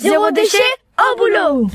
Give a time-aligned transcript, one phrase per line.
[0.00, 0.58] Zéro déchet
[0.96, 1.66] au boulot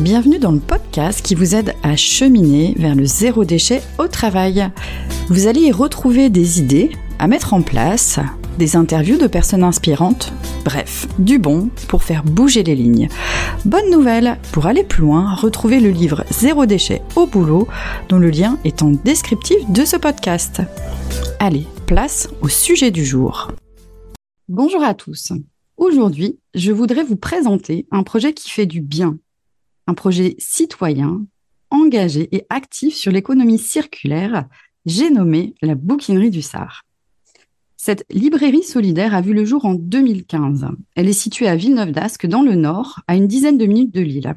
[0.00, 4.68] Bienvenue dans le podcast qui vous aide à cheminer vers le zéro déchet au travail.
[5.28, 6.90] Vous allez y retrouver des idées
[7.20, 8.18] à mettre en place,
[8.58, 10.32] des interviews de personnes inspirantes,
[10.64, 13.08] bref, du bon pour faire bouger les lignes.
[13.64, 17.68] Bonne nouvelle, pour aller plus loin, retrouvez le livre Zéro déchet au boulot,
[18.08, 20.60] dont le lien est en descriptif de ce podcast.
[21.38, 23.52] Allez, place au sujet du jour.
[24.48, 25.32] Bonjour à tous.
[25.82, 29.18] Aujourd'hui, je voudrais vous présenter un projet qui fait du bien
[29.88, 31.26] un projet citoyen,
[31.70, 34.46] engagé et actif sur l'économie circulaire,
[34.86, 36.84] j'ai nommé la Bouquinerie du Sar.
[37.76, 40.68] Cette librairie solidaire a vu le jour en 2015.
[40.94, 44.02] Elle est située à Villeneuve d'Ascq, dans le Nord, à une dizaine de minutes de
[44.02, 44.34] Lille.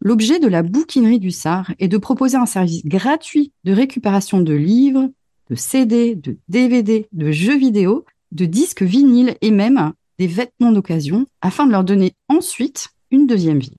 [0.00, 4.54] L'objet de la Bouquinerie du Sar est de proposer un service gratuit de récupération de
[4.54, 5.10] livres,
[5.50, 11.26] de CD, de DVD, de jeux vidéo, de disques vinyles et même des vêtements d'occasion
[11.40, 13.76] afin de leur donner ensuite une deuxième vie.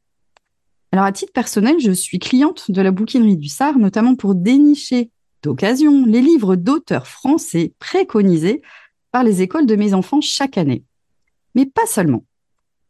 [0.92, 5.12] Alors, à titre personnel, je suis cliente de la bouquinerie du Sar, notamment pour dénicher
[5.44, 8.62] d'occasion les livres d'auteurs français préconisés
[9.12, 10.84] par les écoles de mes enfants chaque année.
[11.56, 12.26] Mais pas seulement.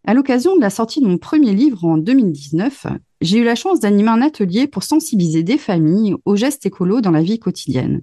[0.05, 2.87] À l'occasion de la sortie de mon premier livre en 2019,
[3.21, 7.11] j'ai eu la chance d'animer un atelier pour sensibiliser des familles aux gestes écolos dans
[7.11, 8.01] la vie quotidienne.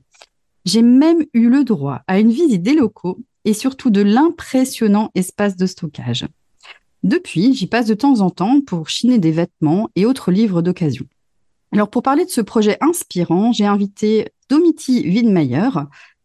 [0.67, 5.57] J'ai même eu le droit à une visite des locaux et surtout de l'impressionnant espace
[5.57, 6.27] de stockage.
[7.03, 11.07] Depuis, j'y passe de temps en temps pour chiner des vêtements et autres livres d'occasion.
[11.73, 15.69] Alors pour parler de ce projet inspirant, j'ai invité Domiti Widmeyer,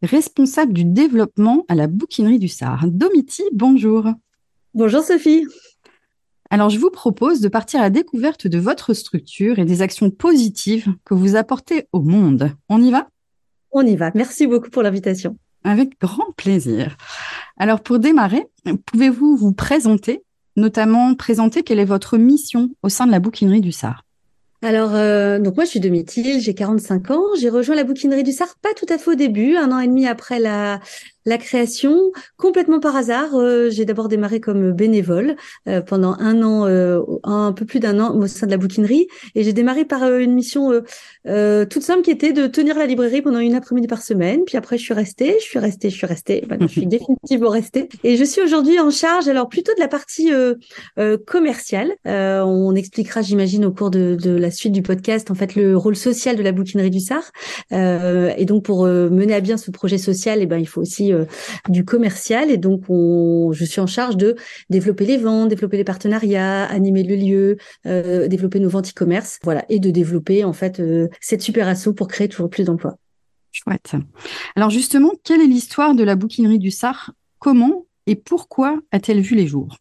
[0.01, 2.85] responsable du développement à la bouquinerie du Sar.
[2.87, 4.07] Domiti, bonjour.
[4.73, 5.45] Bonjour Sophie.
[6.49, 10.09] Alors je vous propose de partir à la découverte de votre structure et des actions
[10.09, 12.51] positives que vous apportez au monde.
[12.67, 13.07] On y va?
[13.71, 14.11] On y va.
[14.15, 15.37] Merci beaucoup pour l'invitation.
[15.63, 16.97] Avec grand plaisir.
[17.57, 18.47] Alors pour démarrer,
[18.85, 20.23] pouvez-vous vous présenter
[20.55, 24.03] notamment présenter quelle est votre mission au sein de la bouquinerie du Sar?
[24.63, 25.91] Alors, euh, donc moi, je suis de
[26.39, 27.23] j'ai 45 ans.
[27.39, 29.87] J'ai rejoint la bouquinerie du Sar pas tout à fait au début, un an et
[29.87, 30.79] demi après la,
[31.25, 33.35] la création, complètement par hasard.
[33.35, 35.35] Euh, j'ai d'abord démarré comme bénévole
[35.67, 39.07] euh, pendant un an, euh, un peu plus d'un an au sein de la bouquinerie,
[39.35, 40.71] et j'ai démarré par une mission
[41.23, 44.41] toute simple qui était de tenir la librairie pendant une après-midi par semaine.
[44.45, 46.43] Puis après, je suis restée, je suis restée, je suis restée.
[46.49, 49.87] Maintenant, je suis définitivement restée, et je suis aujourd'hui en charge, alors plutôt de la
[49.87, 50.31] partie
[51.27, 51.91] commerciale.
[52.05, 55.95] on expliquera, j'imagine, au cours de, de, la suite du podcast, en fait, le rôle
[55.95, 57.23] social de la bouquinerie du Sar.
[57.71, 61.10] et donc, pour mener à bien ce projet social, et eh ben, il faut aussi
[61.11, 61.25] euh,
[61.69, 64.35] du commercial et donc on, je suis en charge de
[64.69, 69.65] développer les ventes, développer les partenariats, animer le lieu, euh, développer nos ventes e-commerce, voilà,
[69.69, 72.97] et de développer en fait euh, cette super asso pour créer toujours plus d'emplois.
[73.51, 73.93] Chouette.
[74.55, 77.11] Alors justement, quelle est l'histoire de la bouquinerie du Sar?
[77.39, 79.77] Comment et pourquoi a-t-elle vu les jours?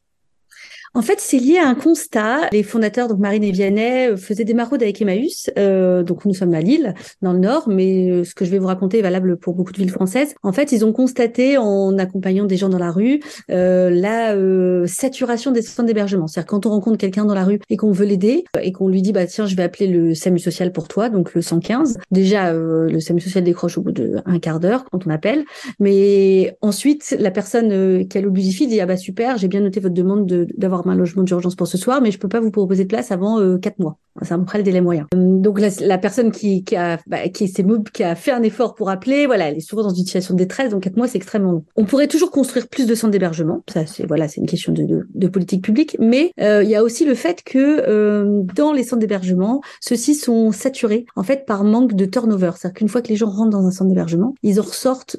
[0.92, 2.48] En fait, c'est lié à un constat.
[2.50, 5.48] Les fondateurs, donc Marine et Vianney, euh, faisaient des maraudes avec Emmaüs.
[5.56, 8.58] Euh, donc nous sommes à Lille, dans le Nord, mais euh, ce que je vais
[8.58, 10.34] vous raconter est valable pour beaucoup de villes françaises.
[10.42, 13.20] En fait, ils ont constaté, en accompagnant des gens dans la rue,
[13.52, 16.26] euh, la euh, saturation des centres d'hébergement.
[16.26, 19.02] C'est-à-dire quand on rencontre quelqu'un dans la rue et qu'on veut l'aider et qu'on lui
[19.02, 21.98] dit bah tiens, je vais appeler le SAMU social pour toi, donc le 115.
[22.10, 25.44] Déjà, le SAMU social décroche au bout d'un quart d'heure quand on appelle,
[25.78, 29.94] mais ensuite la personne qui a l'obusifie dit ah bah super, j'ai bien noté votre
[29.94, 32.88] demande d'avoir un logement d'urgence pour ce soir, mais je peux pas vous proposer de
[32.88, 33.98] place avant euh, quatre mois.
[34.22, 35.06] C'est à peu près le délai moyen.
[35.14, 38.74] Euh, donc la, personne qui, qui a bah, qui s'est qui a fait un effort
[38.74, 40.70] pour appeler, voilà, elle est souvent dans une situation de détresse.
[40.70, 41.64] Donc quatre mois, c'est extrêmement long.
[41.76, 43.62] On pourrait toujours construire plus de centres d'hébergement.
[43.68, 45.96] Ça, c'est voilà, c'est une question de, de, politique publique.
[46.00, 50.52] Mais euh, il y a aussi le fait que dans les centres d'hébergement, ceux-ci sont
[50.52, 52.52] saturés en fait par manque de turnover.
[52.56, 55.16] C'est-à-dire qu'une fois que les gens rentrent dans un centre d'hébergement, ils en ressortent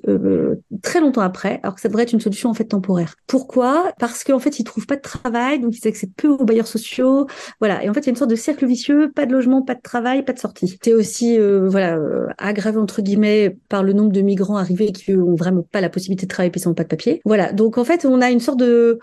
[0.81, 3.15] très longtemps après, alors que ça devrait être une solution en fait temporaire.
[3.27, 3.91] Pourquoi?
[3.99, 7.27] Parce qu'en fait, ils trouvent pas de travail donc ils accèdent peu aux bailleurs sociaux.
[7.59, 7.83] Voilà.
[7.83, 9.75] Et en fait, il y a une sorte de cercle vicieux, pas de logement, pas
[9.75, 10.77] de travail, pas de sortie.
[10.81, 15.13] C'est aussi, euh, voilà, euh, aggravé entre guillemets par le nombre de migrants arrivés qui
[15.15, 17.21] ont vraiment pas la possibilité de travailler parce qu'ils n'ont pas de papier.
[17.25, 17.51] Voilà.
[17.53, 18.99] Donc en fait, on a une sorte de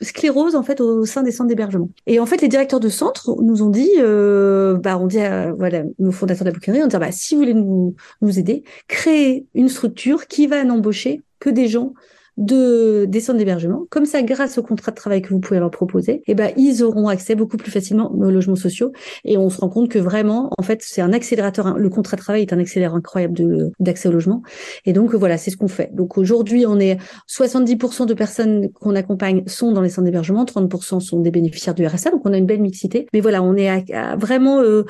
[0.00, 1.88] sclérose en fait au sein des centres d'hébergement.
[2.06, 5.52] Et en fait, les directeurs de centres nous ont dit, euh, bah, on dit, à,
[5.52, 8.64] voilà, nos fondateurs de la bouquinerie, on dit, bah, si vous voulez nous, nous aider,
[8.88, 11.92] créez une structure qui va n'embaucher que des gens
[12.36, 13.84] de des centres d'hébergement.
[13.90, 16.82] Comme ça, grâce au contrat de travail que vous pouvez leur proposer, eh ben, ils
[16.82, 18.92] auront accès beaucoup plus facilement aux logements sociaux.
[19.24, 21.76] Et on se rend compte que vraiment, en fait, c'est un accélérateur.
[21.76, 24.42] Le contrat de travail est un accélérateur incroyable d'accès au logement.
[24.86, 25.90] Et donc, voilà, c'est ce qu'on fait.
[25.94, 26.98] Donc, aujourd'hui, on est
[27.28, 31.86] 70% de personnes qu'on accompagne sont dans les centres d'hébergement, 30% sont des bénéficiaires du
[31.86, 32.10] RSA.
[32.10, 33.06] Donc, on a une belle mixité.
[33.12, 33.84] Mais voilà, on est
[34.16, 34.84] vraiment euh,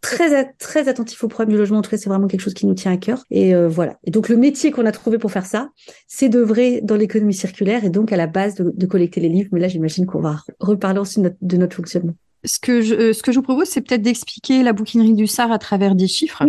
[0.00, 1.78] très très attentif au problème du logement.
[1.78, 3.24] En tout cas, c'est vraiment quelque chose qui nous tient à cœur.
[3.30, 3.98] Et voilà.
[4.04, 5.70] Et donc le métier qu'on a trouvé pour faire ça,
[6.06, 9.48] c'est d'œuvrer dans l'économie circulaire et donc à la base de, collecter les livres.
[9.52, 12.14] Mais là, j'imagine qu'on va reparler aussi de notre, fonctionnement.
[12.44, 15.50] Ce que je, ce que je vous propose, c'est peut-être d'expliquer la bouquinerie du SAR
[15.52, 16.44] à travers des chiffres.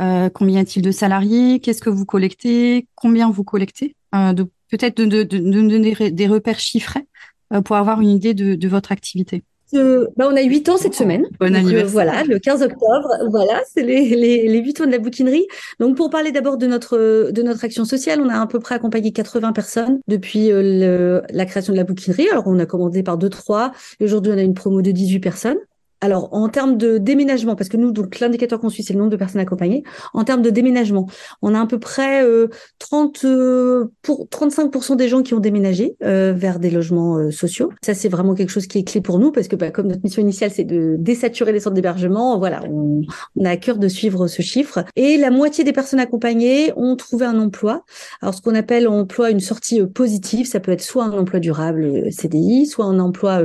[0.00, 1.60] Euh, combien y a-t-il de salariés?
[1.60, 2.86] Qu'est-ce que vous collectez?
[2.94, 3.96] Combien vous collectez?
[4.14, 7.06] Euh, de, Peut-être de, de, de, donner des repères chiffrés
[7.54, 9.42] euh, pour avoir une idée de, de votre activité.
[9.72, 11.26] Bah, on a 8 ans cette semaine.
[11.38, 11.88] Bon anniversaire.
[11.88, 13.08] voilà, le 15 octobre.
[13.30, 15.46] Voilà, c'est les, les, les 8 ans de la bouquinerie.
[15.78, 18.74] Donc, pour parler d'abord de notre, de notre action sociale, on a à peu près
[18.74, 22.28] accompagné 80 personnes depuis le, la création de la bouquinerie.
[22.30, 23.72] Alors, on a commandé par 2-3.
[24.00, 25.58] Aujourd'hui, on a une promo de 18 personnes.
[26.00, 29.10] Alors, en termes de déménagement, parce que nous, donc l'indicateur qu'on suit, c'est le nombre
[29.10, 29.82] de personnes accompagnées.
[30.14, 31.08] En termes de déménagement,
[31.42, 32.46] on a à peu près euh,
[32.78, 37.72] 30 euh, pour 35% des gens qui ont déménagé euh, vers des logements euh, sociaux.
[37.82, 40.02] Ça, c'est vraiment quelque chose qui est clé pour nous, parce que bah, comme notre
[40.04, 43.02] mission initiale, c'est de désaturer les centres d'hébergement, voilà, on,
[43.34, 44.84] on, a à cœur de suivre ce chiffre.
[44.94, 47.84] Et la moitié des personnes accompagnées ont trouvé un emploi.
[48.22, 52.12] Alors, ce qu'on appelle emploi une sortie positive, ça peut être soit un emploi durable
[52.12, 53.42] CDI, soit un emploi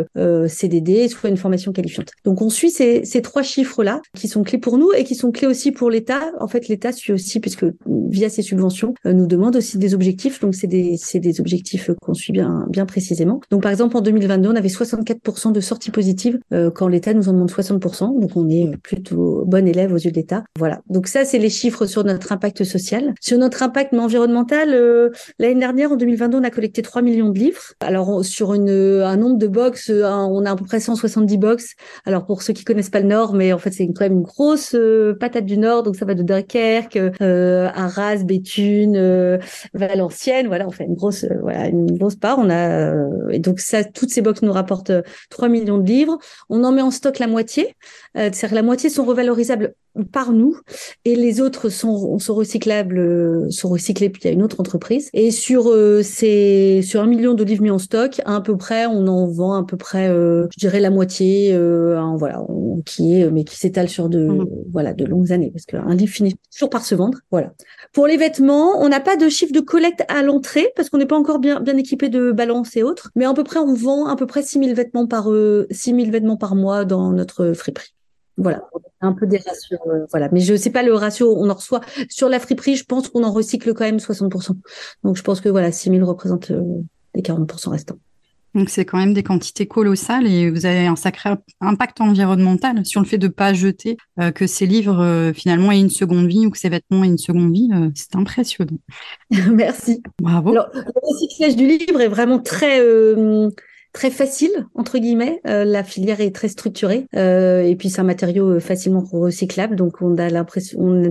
[0.48, 2.12] CDD, soit une formation qualifiante.
[2.26, 5.32] Donc on suit ces, ces trois chiffres-là qui sont clés pour nous et qui sont
[5.32, 6.20] clés aussi pour l'État.
[6.42, 10.42] En fait, l'État suit aussi, puisque via ses subventions, euh, nous demande aussi des objectifs.
[10.42, 13.40] Donc, c'est des, des objectifs qu'on suit bien, bien précisément.
[13.50, 17.30] Donc, par exemple, en 2022, on avait 64% de sorties positives euh, quand l'État nous
[17.30, 18.20] en demande 60%.
[18.20, 20.44] Donc, on est plutôt bon élève aux yeux de l'État.
[20.60, 20.82] Voilà.
[20.90, 23.14] Donc, ça, c'est les chiffres sur notre impact social.
[23.22, 25.10] Sur notre impact environnemental, euh,
[25.40, 27.62] l'année dernière, en 2022, on a collecté 3 millions de livres.
[27.80, 31.76] Alors, sur une, un nombre de box, on a à peu près 170 box.
[32.06, 34.76] Alors, ceux qui connaissent pas le Nord, mais en fait c'est quand même une grosse
[34.76, 39.38] euh, patate du Nord, donc ça va de Dunkerque, euh, Arras, Béthune, euh,
[39.74, 42.40] Valenciennes, voilà, on fait une grosse, voilà, une grosse part.
[42.40, 42.94] On a
[43.32, 44.92] et donc ça, toutes ces boxes nous rapportent
[45.30, 46.18] 3 millions de livres.
[46.50, 47.76] On en met en stock la moitié,
[48.16, 49.76] c'est-à-dire la moitié sont revalorisables
[50.12, 50.58] par nous
[51.06, 55.10] et les autres sont, sont recyclables, sont recyclés puis il y a une autre entreprise.
[55.14, 55.72] Et sur
[56.04, 59.54] ces sur un million de livres mis en stock, à, peu près, on en vend
[59.54, 62.44] à peu près, je dirais la moitié, en, voilà,
[62.86, 64.48] qui est, mais qui s'étale sur de, mhm.
[64.72, 67.20] voilà, de longues années, parce qu'un livre finit toujours par se vendre.
[67.32, 67.54] Voilà.
[67.94, 71.06] Pour les vêtements, on n'a pas de chiffre de collecte à l'entrée, parce qu'on n'est
[71.06, 74.08] pas encore bien, bien équipé de balance et autres, mais à peu près, on vend
[74.08, 77.94] à peu près 6000 vêtements par, euh, 6000 vêtements par mois dans notre friperie.
[78.38, 78.64] Voilà,
[79.02, 80.30] un peu des ratios, euh, voilà.
[80.32, 83.24] Mais je sais pas le ratio, on en reçoit sur la friperie, je pense qu'on
[83.24, 84.58] en recycle quand même 60%.
[85.04, 86.62] Donc je pense que voilà, 6000 représente euh,
[87.14, 87.98] les 40% restants.
[88.56, 93.02] Donc c'est quand même des quantités colossales et vous avez un sacré impact environnemental sur
[93.02, 96.46] le fait de pas jeter euh, que ces livres euh, finalement aient une seconde vie
[96.46, 97.70] ou que ces vêtements aient une seconde vie.
[97.74, 98.78] Euh, c'est impressionnant.
[99.52, 100.04] Merci.
[100.22, 100.52] Bravo.
[100.52, 102.80] Alors, le recyclage du livre est vraiment très
[103.94, 105.40] très facile entre guillemets.
[105.48, 109.76] Euh, la filière est très structurée euh, et puis c'est un matériau euh, facilement recyclable,
[109.76, 111.04] donc on a l'impression,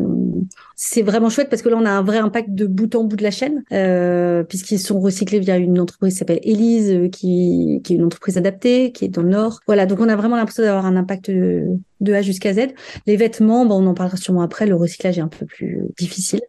[0.75, 3.17] c'est vraiment chouette parce que là on a un vrai impact de bout en bout
[3.17, 7.81] de la chaîne euh, puisqu'ils sont recyclés via une entreprise qui s'appelle Elise, euh, qui,
[7.85, 9.61] qui est une entreprise adaptée, qui est dans le Nord.
[9.67, 11.69] Voilà, donc on a vraiment l'impression d'avoir un impact de,
[12.01, 12.73] de A jusqu'à Z.
[13.07, 14.67] Les vêtements, bon, on en parlera sûrement après.
[14.67, 16.41] Le recyclage est un peu plus difficile.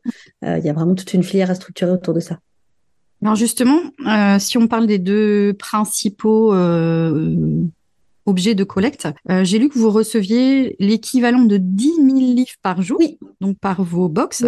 [0.42, 2.40] Il y a vraiment toute une filière à structurer autour de ça.
[3.24, 7.64] Alors justement, euh, si on parle des deux principaux euh,
[8.26, 12.82] objets de collecte, euh, j'ai lu que vous receviez l'équivalent de 10 000 livres par
[12.82, 13.00] jour,
[13.40, 14.44] donc par vos box.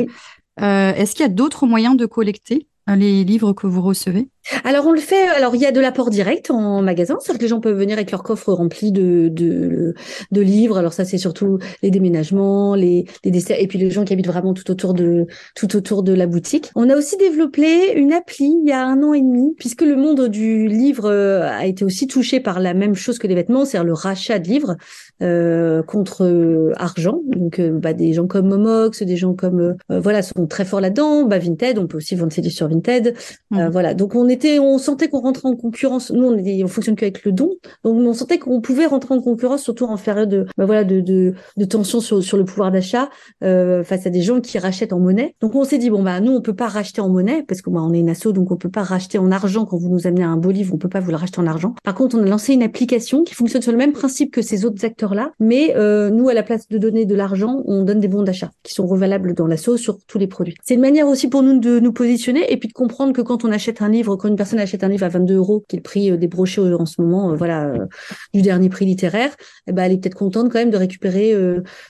[0.58, 4.28] Est-ce qu'il y a d'autres moyens de collecter les livres que vous recevez?
[4.64, 5.28] Alors on le fait.
[5.30, 7.96] Alors il y a de l'apport direct en magasin, c'est-à-dire que les gens peuvent venir
[7.98, 9.94] avec leur coffre rempli de de,
[10.32, 10.78] de livres.
[10.78, 14.28] Alors ça c'est surtout les déménagements, les, les desserts et puis les gens qui habitent
[14.28, 16.72] vraiment tout autour de tout autour de la boutique.
[16.76, 19.96] On a aussi développé une appli il y a un an et demi, puisque le
[19.96, 23.66] monde du livre euh, a été aussi touché par la même chose que les vêtements,
[23.66, 24.76] c'est-à-dire le rachat de livres
[25.22, 27.22] euh, contre euh, argent.
[27.28, 31.24] Donc euh, bah, des gens comme Momox, des gens comme voilà sont très forts là-dedans.
[31.24, 33.16] Bah Vinted, on peut aussi vendre ses livres sur Vinted.
[33.52, 33.70] Mmh.
[33.70, 36.12] voilà, donc on est on sentait qu'on rentrait en concurrence.
[36.12, 39.22] Nous, on, est, on fonctionne qu'avec le don, donc on sentait qu'on pouvait rentrer en
[39.22, 42.72] concurrence, surtout en période de, bah voilà, de, de, de tension sur, sur le pouvoir
[42.72, 43.10] d'achat
[43.44, 45.36] euh, face à des gens qui rachètent en monnaie.
[45.42, 47.70] Donc on s'est dit bon bah nous on peut pas racheter en monnaie parce que
[47.70, 50.08] bah, on est une asso, donc on peut pas racheter en argent quand vous nous
[50.08, 51.76] amenez un beau livre, on peut pas vous le racheter en argent.
[51.84, 54.66] Par contre, on a lancé une application qui fonctionne sur le même principe que ces
[54.66, 58.08] autres acteurs-là, mais euh, nous à la place de donner de l'argent, on donne des
[58.08, 60.56] bons d'achat qui sont revalables dans l'asso sur tous les produits.
[60.64, 63.46] C'est une manière aussi pour nous de nous positionner et puis de comprendre que quand
[63.46, 65.80] on achète un livre, quand une personne achète un livre à 22 euros, qui est
[65.80, 67.86] le prix euh, des brochets en ce moment, euh, voilà, euh,
[68.34, 69.36] du dernier prix littéraire,
[69.68, 71.36] eh ben, elle est peut-être contente quand même de récupérer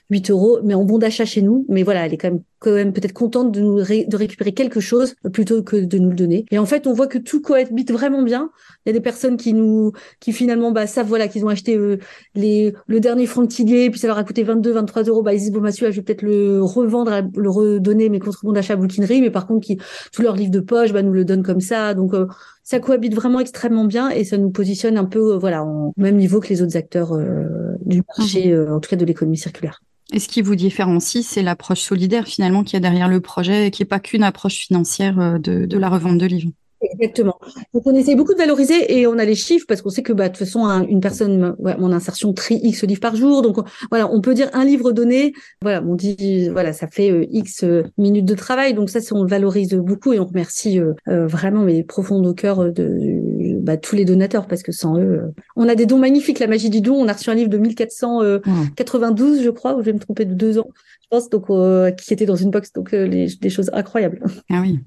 [0.10, 1.66] 8 euros, mais en bon d'achat chez nous.
[1.70, 4.80] Mais voilà, elle est quand même quand même peut-être contente de nous de récupérer quelque
[4.80, 6.46] chose plutôt que de nous le donner.
[6.50, 8.50] Et en fait, on voit que tout cohabite vraiment bien.
[8.86, 11.78] Il y a des personnes qui nous, qui finalement, bah, savent voilà, qu'ils ont acheté
[11.78, 12.00] euh,
[12.34, 15.22] les, le dernier franctilier, puis ça leur a coûté 22, 23 euros.
[15.22, 18.74] Bah, ils disent bon, celui-là, je vais peut-être le revendre, le redonner mes contributions d'achat
[18.74, 19.22] à bouquinerie.
[19.22, 19.78] Mais par contre, qui
[20.12, 21.94] tous leurs livres de poche, bah, nous le donnent comme ça.
[21.94, 22.26] Donc euh,
[22.64, 26.16] ça cohabite vraiment extrêmement bien et ça nous positionne un peu, euh, voilà, au même
[26.16, 27.16] niveau que les autres acteurs
[27.82, 28.74] du marché, mmh.
[28.74, 29.82] en tout cas de l'économie circulaire.
[30.14, 33.72] Et ce qui vous différencie, c'est l'approche solidaire finalement qui y a derrière le projet,
[33.72, 36.52] qui n'est pas qu'une approche financière euh, de, de, la revente de livres.
[37.00, 37.38] Exactement.
[37.74, 40.14] Donc on essaie beaucoup de valoriser et on a les chiffres parce qu'on sait que
[40.14, 43.42] bah, de toute façon une personne, ouais, mon insertion trie X livres par jour.
[43.42, 43.58] Donc
[43.90, 45.34] voilà, on peut dire un livre donné.
[45.62, 48.74] Voilà, on dit voilà, ça fait euh, X euh, minutes de travail.
[48.74, 53.60] Donc ça, on le valorise beaucoup et on remercie vraiment mais profond au cœur de,
[53.62, 55.22] bah, tous les donateurs parce que sans eux,
[55.56, 56.40] on a des dons magnifiques.
[56.40, 56.96] La magie du don.
[56.96, 60.34] On a reçu un livre de 1492, je crois, ou je vais me tromper de
[60.34, 60.70] deux ans,
[61.02, 61.48] je pense, donc
[61.98, 62.74] qui était dans une box.
[62.74, 64.24] Donc des choses incroyables.
[64.50, 64.80] Ah oui.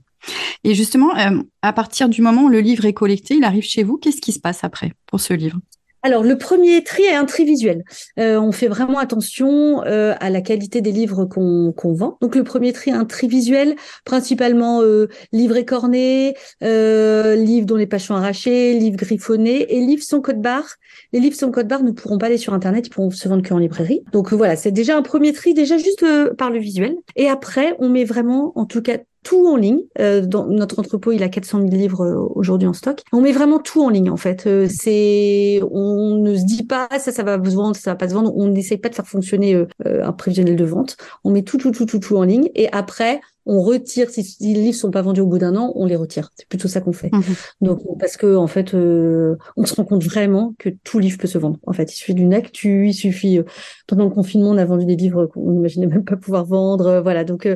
[0.65, 3.83] Et justement, euh, à partir du moment où le livre est collecté, il arrive chez
[3.83, 5.59] vous, qu'est-ce qui se passe après pour ce livre?
[6.03, 7.83] Alors, le premier tri est un tri visuel.
[8.21, 12.19] Euh, on fait vraiment attention euh, à la qualité des livres qu'on vend.
[12.21, 17.89] Donc, le premier tri est un tri visuel, principalement euh, livres écornés, livres dont les
[17.89, 20.77] pages sont arrachées, livres griffonnés et livres sans code barre.
[21.13, 23.47] Les livres sans code barre ne pourront pas aller sur Internet, ils pourront se vendre
[23.47, 24.05] qu'en librairie.
[24.13, 26.05] Donc, voilà, c'est déjà un premier tri, déjà juste
[26.37, 26.97] par le visuel.
[27.17, 29.81] Et après, on met vraiment, en tout cas, tout en ligne.
[29.99, 33.03] Euh, dans notre entrepôt, il a 400 000 livres euh, aujourd'hui en stock.
[33.13, 34.47] On met vraiment tout en ligne en fait.
[34.47, 38.09] Euh, c'est, on ne se dit pas ça, ça va se vendre, ça va pas
[38.09, 38.33] se vendre.
[38.37, 40.97] On n'essaye pas de faire fonctionner un prévisionnel de vente.
[41.25, 42.51] On met tout, tout, tout, tout, tout en ligne.
[42.55, 45.87] Et après, on retire si, les livres sont pas vendus au bout d'un an, on
[45.87, 46.31] les retire.
[46.37, 47.11] C'est plutôt ça qu'on fait.
[47.13, 47.23] Mmh
[47.63, 51.39] Donc parce que en fait, on se rend compte vraiment que tout livre peut se
[51.39, 51.59] vendre.
[51.67, 53.41] En fait, il suffit d'une actu, il suffit.
[53.87, 57.01] pendant le confinement, on a vendu des livres qu'on n'imaginait même pas pouvoir vendre.
[57.03, 57.25] voilà.
[57.25, 57.49] Donc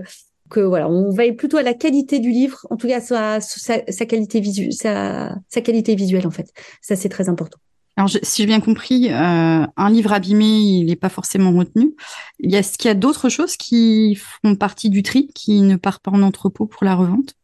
[0.61, 4.41] voilà, on veille plutôt à la qualité du livre, en tout cas sa, sa, qualité
[4.41, 6.53] visuelle, sa, qualité visuelle en fait.
[6.81, 7.59] Ça c'est très important.
[7.97, 11.95] Alors, si j'ai bien compris, euh, un livre abîmé, il n'est pas forcément retenu.
[12.41, 15.61] Il y a, est-ce qu'il y a d'autres choses qui font partie du tri, qui
[15.61, 17.35] ne partent pas en entrepôt pour la revente?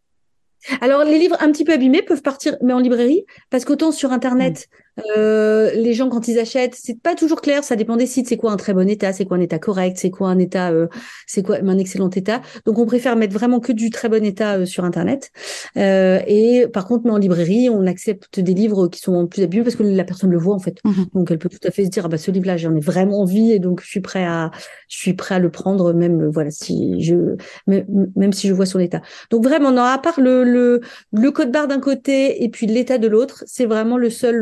[0.80, 4.10] Alors, les livres un petit peu abîmés peuvent partir, mais en librairie, parce qu'autant sur
[4.10, 4.68] Internet,
[5.16, 7.64] euh, les gens quand ils achètent, c'est pas toujours clair.
[7.64, 8.28] Ça dépend des sites.
[8.28, 9.12] C'est quoi un très bon état?
[9.12, 9.96] C'est quoi un état correct?
[9.98, 10.86] C'est quoi un état euh,
[11.26, 12.40] C'est quoi un excellent état?
[12.64, 15.30] Donc on préfère mettre vraiment que du très bon état euh, sur internet.
[15.76, 19.64] Euh, et par contre, mais en librairie, on accepte des livres qui sont plus abîmés
[19.64, 20.78] parce que la personne le voit en fait.
[20.84, 22.80] Mmh donc elle peut tout à fait se dire ah bah ce livre-là j'en ai
[22.80, 24.50] vraiment envie et donc je suis prêt à
[24.88, 27.36] je suis prêt à le prendre même voilà si je
[27.66, 29.00] même, même si je vois son état.
[29.30, 30.80] Donc vraiment non à part le le,
[31.12, 34.36] le code barre d'un côté et puis l'état de l'autre, c'est vraiment le seul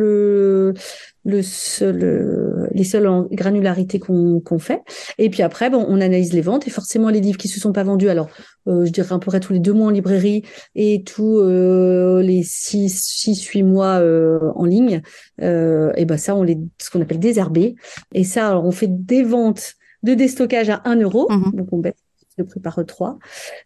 [1.25, 4.83] le, seul, les seules granularités qu'on fait.
[5.19, 7.73] Et puis après, bon, on analyse les ventes et forcément les livres qui se sont
[7.73, 8.09] pas vendus.
[8.09, 8.29] Alors,
[8.69, 10.43] euh, je dirais à peu près tous les deux mois en librairie
[10.75, 15.03] et tous euh, les six, six, huit mois euh, en ligne.
[15.41, 17.77] et ben ça, on les, ce qu'on appelle désherber.
[18.15, 21.27] Et ça, alors on fait des ventes de déstockage à 1 euro.
[21.31, 21.95] Mmh Donc on baisse
[22.39, 23.19] le prix par 3.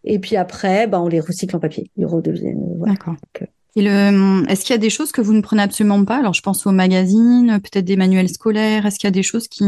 [0.03, 1.91] Et puis après, ben, on les recycle en papier.
[1.97, 2.79] Ils redeviennent.
[2.85, 3.15] D'accord.
[3.75, 6.17] Et est-ce qu'il y a des choses que vous ne prenez absolument pas?
[6.17, 8.85] Alors, je pense aux magazines, peut-être des manuels scolaires.
[8.85, 9.63] Est-ce qu'il y a des choses qui,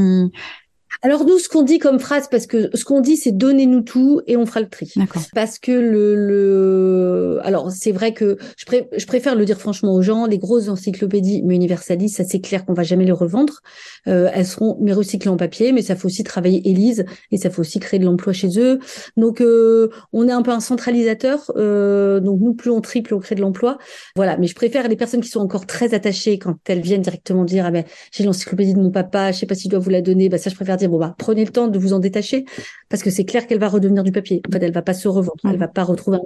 [1.06, 4.22] alors nous, ce qu'on dit comme phrase, parce que ce qu'on dit, c'est donnez-nous tout
[4.26, 4.94] et on fera le tri.
[5.36, 7.40] Parce que le, le...
[7.44, 11.44] alors c'est vrai que je, je, préfère le dire franchement aux gens, les grosses encyclopédies,
[11.44, 13.60] mais universalistes, ça c'est clair qu'on va jamais les revendre.
[14.08, 17.50] Euh, elles seront mais recyclées en papier, mais ça faut aussi travailler Élise et ça
[17.50, 18.80] faut aussi créer de l'emploi chez eux.
[19.18, 21.52] Donc euh, on est un peu un centralisateur.
[21.58, 23.78] Euh, donc nous, plus on trie, plus on crée de l'emploi.
[24.16, 24.38] Voilà.
[24.38, 27.66] Mais je préfère les personnes qui sont encore très attachées quand elles viennent directement dire
[27.66, 27.84] ah ben
[28.14, 30.30] j'ai l'encyclopédie de mon papa, je sais pas si je dois vous la donner.
[30.30, 32.46] Bah ça je préfère dire bon bah prenez le temps de vous en détacher
[32.88, 34.42] parce que c'est clair qu'elle va redevenir du papier.
[34.48, 36.20] En fait, elle va pas se revendre, elle va pas retrouver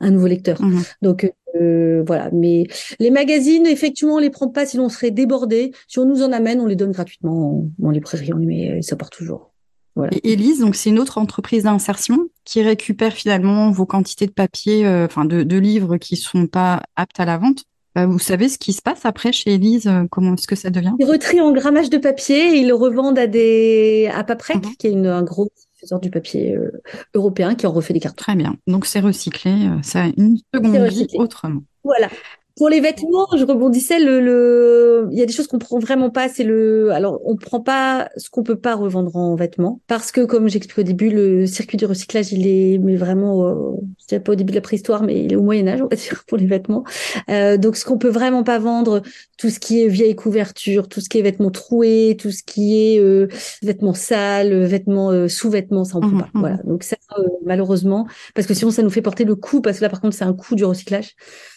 [0.00, 0.60] un nouveau, lecteur.
[0.62, 0.82] Mmh.
[1.02, 2.30] Donc euh, voilà.
[2.32, 2.66] Mais
[2.98, 5.72] les magazines, effectivement, on les prend pas sinon on serait débordé.
[5.86, 8.96] Si on nous en amène, on les donne gratuitement en, librairie, on les met, ça
[8.96, 9.52] part toujours.
[9.96, 10.16] Voilà.
[10.22, 14.86] Et Elise, donc c'est une autre entreprise d'insertion qui récupère finalement vos quantités de papier,
[14.86, 17.64] euh, enfin de, de, livres qui sont pas aptes à la vente.
[17.96, 20.70] Euh, vous savez ce qui se passe après chez Elise euh, Comment est-ce que ça
[20.70, 20.92] devient?
[20.98, 24.76] Ils retrient en grammage de papier et ils le revendent à des à Paprec, mhm.
[24.76, 26.82] qui est une, un gros diffuseur du papier euh,
[27.14, 28.18] européen qui en refait des cartes.
[28.18, 28.56] Très bien.
[28.66, 31.62] Donc c'est recyclé, ça a une seconde vie autrement.
[31.84, 32.08] Voilà.
[32.56, 35.08] Pour les vêtements, je rebondissais le, le...
[35.10, 38.10] il y a des choses qu'on prend vraiment pas, c'est le alors on prend pas
[38.16, 41.76] ce qu'on peut pas revendre en vêtements parce que comme j'explique au début le circuit
[41.76, 45.02] du recyclage, il est mais vraiment euh, je dirais pas au début de la préhistoire
[45.02, 46.84] mais il est au Moyen Âge on va dire pour les vêtements.
[47.28, 49.02] Euh, donc ce qu'on peut vraiment pas vendre,
[49.38, 52.76] tout ce qui est vieille couverture, tout ce qui est vêtements troués, tout ce qui
[52.94, 53.28] est euh,
[53.62, 56.30] vêtements sales, vêtements euh, sous-vêtements, ça on peut Mhm, pas.
[56.34, 56.40] mhm.
[56.40, 56.56] Voilà.
[56.64, 59.82] Donc ça euh, malheureusement parce que sinon ça nous fait porter le coût parce que
[59.84, 61.14] là par contre c'est un coût du recyclage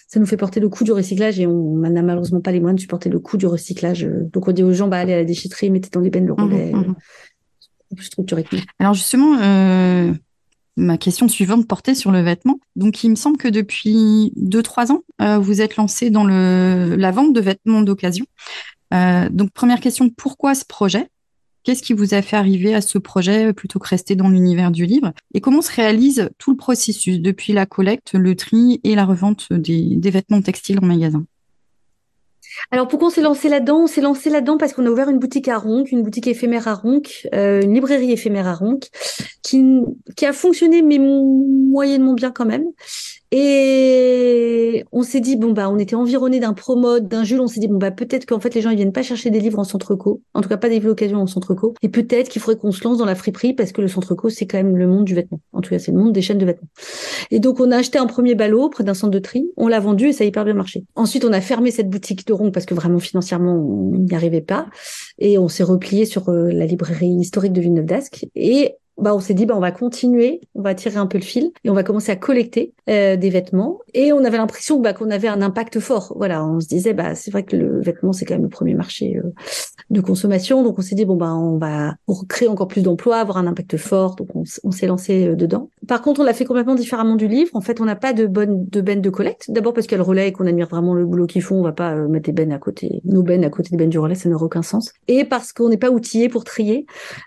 [0.07, 2.77] ça nous fait porter le coût du recyclage et on n'a malheureusement pas les moyens
[2.77, 4.05] de supporter le coût du recyclage.
[4.05, 6.25] Euh, Donc on dit aux gens, bah allez à la déchetterie, mettez dans les bennes
[6.27, 6.71] le relais.
[6.71, 6.95] Mhm, mhm.
[7.91, 8.45] euh, plus structuré.
[8.79, 10.13] Alors justement, euh,
[10.77, 12.59] ma question suivante portait sur le vêtement.
[12.75, 17.33] Donc il me semble que depuis 2-3 ans, euh, vous êtes lancé dans la vente
[17.33, 18.25] de vêtements d'occasion.
[18.93, 21.09] Euh, donc première question, pourquoi ce projet?
[21.63, 24.85] Qu'est-ce qui vous a fait arriver à ce projet plutôt que rester dans l'univers du
[24.85, 25.11] livre?
[25.33, 29.51] Et comment se réalise tout le processus depuis la collecte, le tri et la revente
[29.51, 31.25] des vêtements textiles en magasin?
[32.71, 33.83] Alors pourquoi on s'est lancé là-dedans?
[33.83, 36.67] On s'est lancé là-dedans parce qu'on a ouvert une boutique à Ronc, une boutique éphémère
[36.67, 38.79] à Ronc, euh, une librairie éphémère à Ronc,
[39.41, 39.63] qui,
[40.15, 42.65] qui a fonctionné mais moyennement bien quand même.
[43.31, 47.59] Et on s'est dit bon bah on était environné d'un promode, d'un Jules, on s'est
[47.59, 49.65] dit bon bah peut-être qu'en fait les gens ils viennent pas chercher des livres en
[49.65, 52.41] centre co, en tout cas pas des livres d'occasion en centre co, et peut-être qu'il
[52.41, 54.77] faudrait qu'on se lance dans la friperie parce que le centre co c'est quand même
[54.77, 55.41] le monde du vêtement.
[55.51, 56.69] En tout cas c'est le monde des chaînes de vêtements.
[57.29, 59.81] Et donc on a acheté un premier ballot près d'un centre de tri, on l'a
[59.81, 60.85] vendu et ça a hyper bien marché.
[60.95, 64.41] Ensuite on a fermé cette boutique de Ronc parce que vraiment financièrement on n'y arrivait
[64.41, 64.67] pas
[65.19, 69.19] et on s'est replié sur euh, la librairie historique de Villeneuve d'Ascq et bah on
[69.19, 71.73] s'est dit bah on va continuer, on va tirer un peu le fil et on
[71.73, 75.41] va commencer à collecter euh, des vêtements et on avait l'impression bah, qu'on avait un
[75.41, 76.13] impact fort.
[76.17, 78.73] Voilà, on se disait bah c'est vrai que le vêtement c'est quand même le premier
[78.73, 79.33] marché euh,
[79.89, 81.95] de consommation, donc on s'est dit bon bah on va
[82.27, 85.69] créer encore plus d'emplois, avoir un impact fort, donc on, s'est lancé euh, dedans.
[85.87, 87.51] Par contre on l'a fait complètement différemment du livre.
[87.53, 89.51] En fait on n'a pas de bonne de bennes de collecte.
[89.51, 91.55] D'abord parce qu'il y a le relais et qu'on admire vraiment le boulot qu'ils font,
[91.55, 93.89] on va pas euh, mettre des bennes à côté, nos bennes à côté des bennes
[93.89, 94.93] du relais, ça n'aurait aucun sens.
[95.07, 96.85] Et parce qu'on n'est pas outillé pour trier.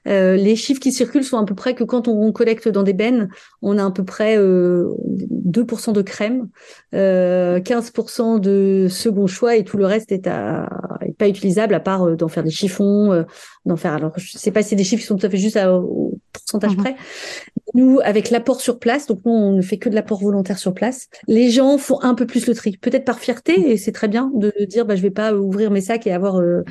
[0.09, 2.95] Euh, les chiffres qui circulent sont à peu près que quand on collecte dans des
[2.95, 3.29] bennes,
[3.63, 6.49] on a à peu près euh, 2% de crème,
[6.95, 10.69] euh, 15% de second choix et tout le reste est, à,
[11.03, 13.25] est pas utilisable à part euh, d'en faire des chiffons, euh,
[13.67, 13.93] d'en faire.
[13.93, 15.75] Alors je sais pas si c'est des chiffres qui sont tout à fait juste à-
[15.75, 16.83] au pourcentage Mhm.
[16.83, 16.97] près.
[17.75, 20.75] Nous, avec l'apport sur place, donc nous on ne fait que de l'apport volontaire sur
[20.75, 21.09] place.
[21.29, 24.31] Les gens font un peu plus le tri, peut-être par fierté et c'est très bien
[24.35, 26.65] de dire bah je vais pas ouvrir mes sacs et avoir euh, euh,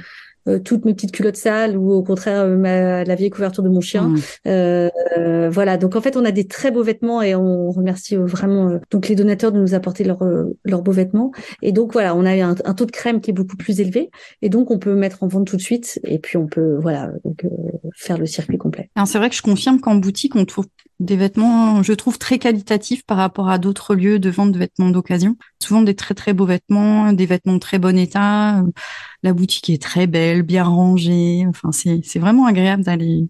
[0.58, 3.82] toutes mes petites culottes sales ou au contraire euh, ma, la vieille couverture de mon
[3.82, 4.08] chien.
[4.08, 4.18] Mmh.
[4.48, 8.16] Euh, euh, voilà, donc en fait, on a des très beaux vêtements et on remercie
[8.16, 11.32] euh, vraiment euh, donc les donateurs de nous apporter leurs euh, leurs beaux vêtements.
[11.62, 14.10] Et donc voilà, on a un, un taux de crème qui est beaucoup plus élevé
[14.42, 17.12] et donc on peut mettre en vente tout de suite et puis on peut voilà
[17.24, 17.50] donc, euh,
[17.96, 18.90] faire le circuit complet.
[18.96, 20.66] Alors, c'est vrai que je confirme qu'en boutique, on trouve
[21.00, 24.90] des vêtements, je trouve, très qualitatifs par rapport à d'autres lieux de vente de vêtements
[24.90, 25.38] d'occasion.
[25.62, 28.62] Souvent des très très beaux vêtements, des vêtements de très bon état.
[29.24, 31.46] La boutique est très belle, bien rangée.
[31.48, 33.28] Enfin, c'est vraiment agréable d'aller.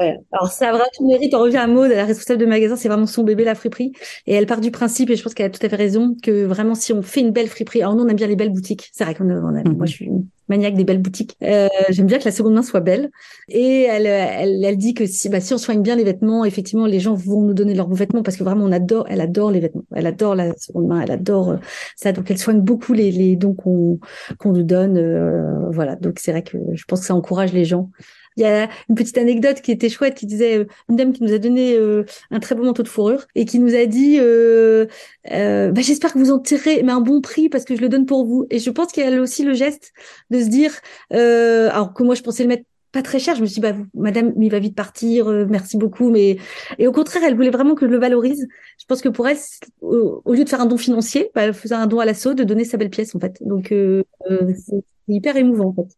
[0.00, 0.18] Ouais.
[0.32, 1.34] Alors ça a vraiment tout le mérite.
[1.34, 3.92] On revient à Maud, la responsable de magasin, c'est vraiment son bébé la friperie.
[4.26, 6.44] Et elle part du principe, et je pense qu'elle a tout à fait raison, que
[6.44, 8.90] vraiment si on fait une belle friperie, alors nous on aime bien les belles boutiques.
[8.92, 9.76] C'est vrai qu'on a, on a- Mhm.
[9.76, 11.36] moi je suis une maniaque des belles boutiques.
[11.42, 13.10] Euh, J'aime bien que la seconde main soit belle.
[13.48, 16.86] Et elle, elle, elle dit que si, bah, si on soigne bien les vêtements, effectivement
[16.86, 19.60] les gens vont nous donner leurs vêtements parce que vraiment on adore, elle adore les
[19.60, 21.56] vêtements, elle adore la seconde main, elle adore euh,
[21.96, 22.12] ça.
[22.12, 23.98] Donc elle soigne beaucoup les, les dons qu'on
[24.38, 24.96] qu'on nous donne.
[24.98, 25.96] euh, voilà.
[25.96, 27.90] Donc c'est vrai que je pense que ça encourage les gens.
[28.36, 31.22] Il y a une petite anecdote qui était chouette, qui disait euh, une dame qui
[31.22, 34.18] nous a donné euh, un très beau manteau de fourrure et qui nous a dit
[34.20, 34.86] euh,
[35.32, 37.88] euh, bah, j'espère que vous en tirez mais un bon prix parce que je le
[37.88, 38.46] donne pour vous.
[38.50, 39.92] Et je pense qu'il y a aussi le geste
[40.30, 40.72] de se dire
[41.12, 43.60] euh, alors que moi je pensais le mettre pas très cher, je me suis dit
[43.60, 46.38] bah madame il va vite partir, euh, merci beaucoup mais
[46.78, 48.46] et au contraire elle voulait vraiment que je le valorise.
[48.78, 49.36] Je pense que pour elle
[49.80, 52.44] au, lieu de faire un don financier, bah, elle faisait un don à l'assaut de
[52.44, 53.42] donner sa belle pièce en fait.
[53.42, 55.96] Donc euh, c'est hyper émouvant en fait.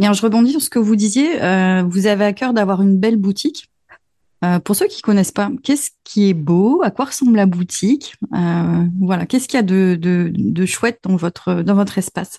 [0.00, 1.42] Je rebondis sur ce que vous disiez.
[1.42, 3.70] euh, vous avez à cœur d'avoir une belle boutique.
[4.44, 6.82] Euh, pour ceux qui connaissent pas, qu'est-ce qui est beau?
[6.82, 8.16] À quoi ressemble la boutique?
[8.34, 12.38] Euh, Voilà, qu'est-ce qu'il y a de, de, de chouette dans votre dans votre espace?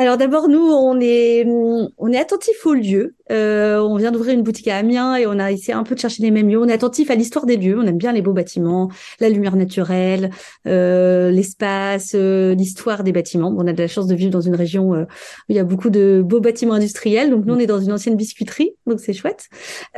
[0.00, 3.16] Alors d'abord, nous, on est, on est attentif aux lieux.
[3.30, 6.00] Euh, on vient d'ouvrir une boutique à Amiens et on a essayé un peu de
[6.00, 6.58] chercher les mêmes lieux.
[6.58, 7.78] On est attentif à l'histoire des lieux.
[7.78, 8.88] On aime bien les beaux bâtiments,
[9.20, 10.30] la lumière naturelle,
[10.66, 13.54] euh, l'espace, euh, l'histoire des bâtiments.
[13.58, 15.06] On a de la chance de vivre dans une région euh, où
[15.50, 17.28] il y a beaucoup de beaux bâtiments industriels.
[17.28, 19.50] Donc nous, on est dans une ancienne biscuiterie, donc c'est chouette.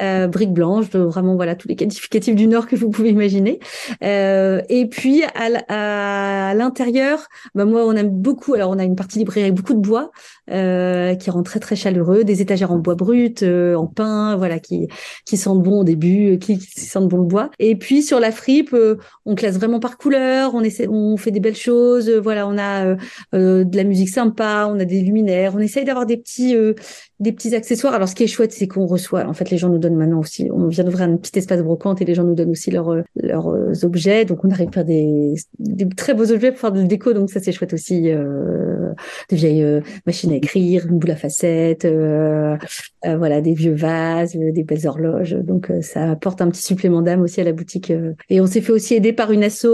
[0.03, 3.61] Euh, briques blanches, vraiment voilà tous les qualificatifs du Nord que vous pouvez imaginer.
[4.01, 8.55] Et puis à l'intérieur, bah moi, on aime beaucoup.
[8.55, 9.92] Alors on a une partie librairie avec beaucoup de bois
[10.51, 14.59] euh, qui rend très très chaleureux, des étagères en bois brut, euh, en pin, voilà,
[14.59, 14.89] qui
[15.27, 17.51] qui sentent bon au début, qui, qui sentent bon le bois.
[17.59, 21.31] Et puis sur la fripe, euh, on classe vraiment par couleur, on essaie, on fait
[21.31, 22.97] des belles choses, voilà, on a
[23.33, 26.57] de la musique sympa, on a des luminaires, on essaye d'avoir des petits
[27.23, 27.95] des petits accessoires.
[27.95, 29.27] Alors, ce qui est chouette, c'est qu'on reçoit.
[29.27, 30.51] En fait, les gens nous donnent maintenant aussi.
[30.53, 33.49] On vient d'ouvrir un petit espace brocante et les gens nous donnent aussi leurs leurs
[33.49, 34.25] euh, objets.
[34.25, 37.13] Donc, on arrive à faire des, des très beaux objets pour faire de la déco.
[37.15, 38.11] Donc, ça, c'est chouette aussi.
[38.11, 38.93] Euh,
[39.31, 42.57] des vieilles euh, machines à écrire, une boule à facettes, euh,
[43.05, 45.33] voilà, des vieux vases, des belles horloges.
[45.33, 47.93] Donc, ça apporte un petit supplément d'âme aussi à la boutique.
[48.29, 49.67] Et on s'est fait aussi aider par une asso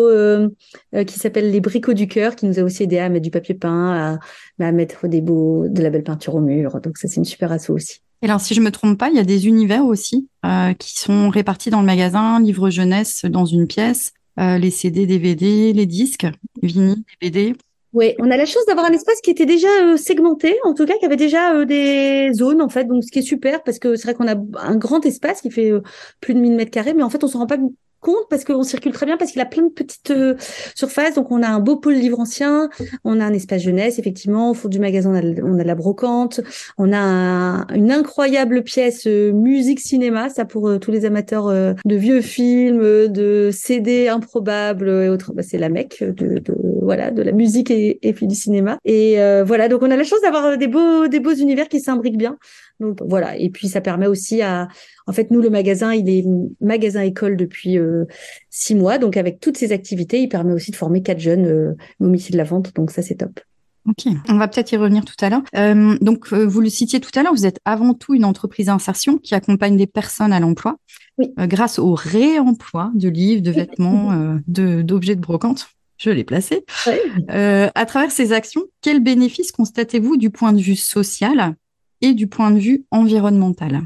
[1.06, 3.54] qui s'appelle les Bricots du cœur, qui nous a aussi aidé à mettre du papier
[3.54, 4.18] peint,
[4.60, 6.80] à, à mettre des beaux, de la belle peinture au mur.
[6.80, 7.24] Donc, ça, c'est une
[7.68, 8.00] aussi.
[8.22, 10.98] Et alors, si je me trompe pas, il y a des univers aussi euh, qui
[10.98, 15.86] sont répartis dans le magasin, livres jeunesse dans une pièce, euh, les CD, DVD, les
[15.86, 16.26] disques,
[16.62, 17.54] vinyle, DVD.
[17.94, 20.84] Oui, on a la chance d'avoir un espace qui était déjà euh, segmenté, en tout
[20.84, 23.96] cas qui avait déjà des zones en fait, donc ce qui est super parce que
[23.96, 25.72] c'est vrai qu'on a un grand espace qui fait
[26.20, 27.56] plus de 1000 mètres carrés, mais en fait on s'en rend pas
[28.00, 30.34] compte parce qu'on circule très bien parce qu'il a plein de petites euh,
[30.74, 31.14] surfaces.
[31.14, 32.68] Donc on a un beau pôle livre ancien,
[33.04, 34.50] on a un espace jeunesse effectivement.
[34.50, 36.40] Au fond du magasin on a, on a la brocante,
[36.76, 41.96] on a une incroyable pièce euh, musique cinéma, ça pour euh, tous les amateurs de
[41.96, 45.32] vieux films, de CD improbables et autres.
[45.32, 48.78] Bah, c'est la mecque de, de, voilà de la musique et, et puis du cinéma.
[48.84, 52.18] Et voilà donc on a la chance d'avoir des beaux des beaux univers qui s'imbriquent
[52.18, 52.38] bien.
[52.80, 53.36] Donc voilà.
[53.36, 54.68] Et puis ça permet aussi à,
[55.06, 56.24] en fait, nous le magasin, il est
[56.60, 58.04] magasin école depuis euh,
[58.50, 61.76] six mois, donc avec toutes ces activités, il permet aussi de former quatre jeunes euh,
[62.00, 62.74] au métier de la vente.
[62.74, 63.40] Donc ça, c'est top.
[63.88, 65.42] Ok, on va peut-être y revenir tout à l'heure.
[65.56, 69.16] Euh, donc, vous le citiez tout à l'heure, vous êtes avant tout une entreprise d'insertion
[69.16, 70.76] qui accompagne des personnes à l'emploi
[71.16, 71.32] oui.
[71.38, 75.70] grâce au réemploi de livres, de vêtements, d'objets de, brocante.
[75.96, 76.66] Je l'ai placé.
[76.86, 76.92] Oui.
[77.28, 81.56] à travers ces actions, quels bénéfices constatez-vous du point de vue social
[82.00, 83.82] et du point de vue environnemental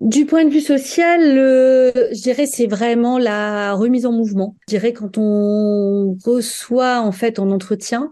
[0.00, 4.56] du point de vue social, je dirais c'est vraiment la remise en mouvement.
[4.68, 8.10] Je dirais quand on reçoit en fait en entretien.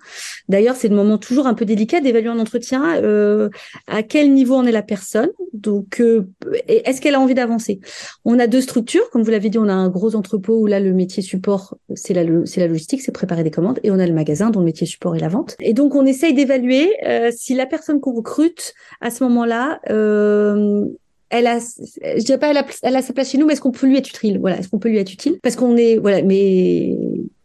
[0.49, 3.49] D'ailleurs, c'est le moment toujours un peu délicat d'évaluer en entretien euh,
[3.87, 5.31] à quel niveau en est la personne.
[5.53, 6.29] Donc, euh,
[6.69, 7.81] est-ce qu'elle a envie d'avancer?
[8.25, 10.81] On a deux structures, comme vous l'avez dit, on a un gros entrepôt où là
[10.81, 14.07] le métier support c'est la c'est la logistique, c'est préparer des commandes, et on a
[14.07, 15.57] le magasin dont le métier support est la vente.
[15.61, 20.85] Et donc on essaye d'évaluer euh, si la personne qu'on recrute à ce moment-là euh,
[21.31, 23.61] elle a, je dirais pas, elle a, elle a sa place chez nous, mais est-ce
[23.61, 24.39] qu'on peut lui être utile?
[24.39, 25.39] Voilà, est-ce qu'on peut lui être utile?
[25.43, 26.97] Parce qu'on est, voilà, mais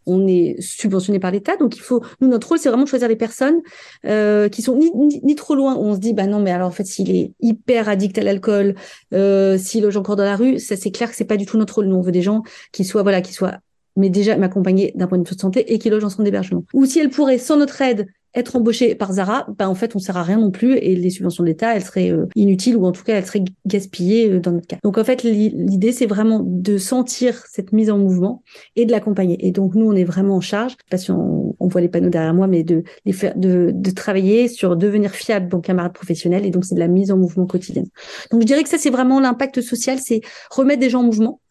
[0.06, 3.08] on est subventionné par l'État, donc il faut, nous, notre rôle, c'est vraiment de choisir
[3.08, 3.62] les personnes
[4.06, 4.92] euh, qui sont ni,
[5.24, 7.88] ni, trop loin, on se dit, bah non, mais alors en fait, s'il est hyper
[7.88, 8.76] addict à l'alcool,
[9.14, 11.58] euh, s'il loge encore dans la rue, ça c'est clair que c'est pas du tout
[11.58, 11.86] notre rôle.
[11.86, 13.58] Nous, on veut des gens qui soient, voilà, qui soient,
[13.96, 16.64] mais déjà m'accompagner d'un point de vue de santé et qui logent en centre d'hébergement.
[16.74, 20.00] Ou si elle pourrait, sans notre aide, être embauché par Zara, ben en fait on
[20.00, 22.86] sert à rien non plus et les subventions de l'État elles seraient euh, inutiles ou
[22.86, 24.78] en tout cas elles seraient gaspillées euh, dans notre cas.
[24.84, 28.44] Donc en fait l'idée c'est vraiment de sentir cette mise en mouvement
[28.76, 29.46] et de l'accompagner.
[29.46, 32.34] Et donc nous on est vraiment en charge, parce qu'on on voit les panneaux derrière
[32.34, 36.50] moi, mais de les faire, de, de travailler sur devenir fiable bon camarade professionnel et
[36.50, 37.88] donc c'est de la mise en mouvement quotidienne.
[38.32, 41.42] Donc je dirais que ça c'est vraiment l'impact social, c'est remettre des gens en mouvement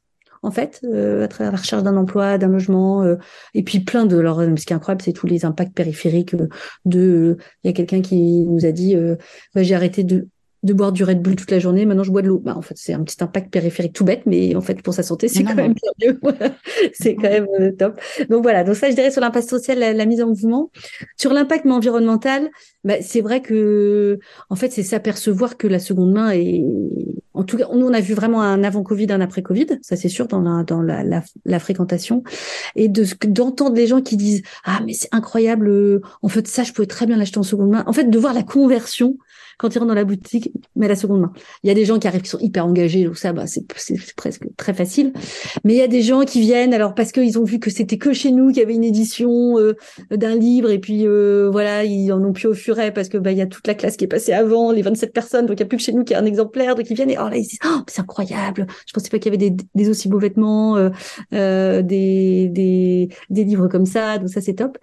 [0.42, 3.16] en fait, euh, à travers la recherche d'un emploi, d'un logement, euh,
[3.54, 4.18] et puis plein de.
[4.18, 6.48] Alors, ce qui est incroyable, c'est tous les impacts périphériques euh,
[6.84, 7.36] de.
[7.62, 8.96] Il y a quelqu'un qui nous a dit,
[9.54, 10.28] bah, j'ai arrêté de
[10.62, 12.38] de boire du Red Bull toute la journée, maintenant je bois de l'eau.
[12.38, 15.02] Bah, en fait, c'est un petit impact périphérique tout bête, mais en fait, pour sa
[15.02, 16.20] santé, c'est quand même bien mieux.
[16.92, 18.00] c'est quand même top.
[18.28, 20.70] Donc voilà, donc ça, je dirais sur l'impact social, la, mise en mouvement.
[21.16, 22.50] Sur l'impact environnemental,
[22.84, 24.18] bah, c'est vrai que,
[24.50, 26.62] en fait, c'est s'apercevoir que la seconde main est,
[27.32, 29.96] en tout cas, nous, on a vu vraiment un avant Covid, un après Covid, ça
[29.96, 32.22] c'est sûr dans la dans la, la, fréquentation,
[32.76, 36.64] et de d'entendre les gens qui disent ah mais c'est incroyable, euh, en fait ça
[36.64, 37.84] je pouvais très bien l'acheter en seconde main.
[37.86, 39.16] En fait, de voir la conversion
[39.60, 41.32] quand ils rentrent dans la boutique, mais la seconde main.
[41.62, 43.66] Il y a des gens qui arrivent qui sont hyper engagés, donc ça, bah, c'est
[44.16, 45.12] presque très facile.
[45.64, 47.98] Mais il y a des gens qui viennent, alors parce qu'ils ont vu que c'était
[47.98, 49.76] que chez nous qu'il y avait une édition euh,
[50.10, 53.32] d'un livre, et puis euh, voilà, ils en ont plus au furet parce que bah
[53.32, 55.60] il y a toute la classe qui est passée avant, les 27 personnes, donc il
[55.60, 57.28] y a plus que chez nous qui a un exemplaire, donc ils viennent et oh
[57.28, 60.08] là ils disent oh, c'est incroyable, je pensais pas qu'il y avait des, des aussi
[60.08, 60.88] beaux vêtements, euh,
[61.34, 64.78] euh des, des des livres comme ça, donc ça c'est top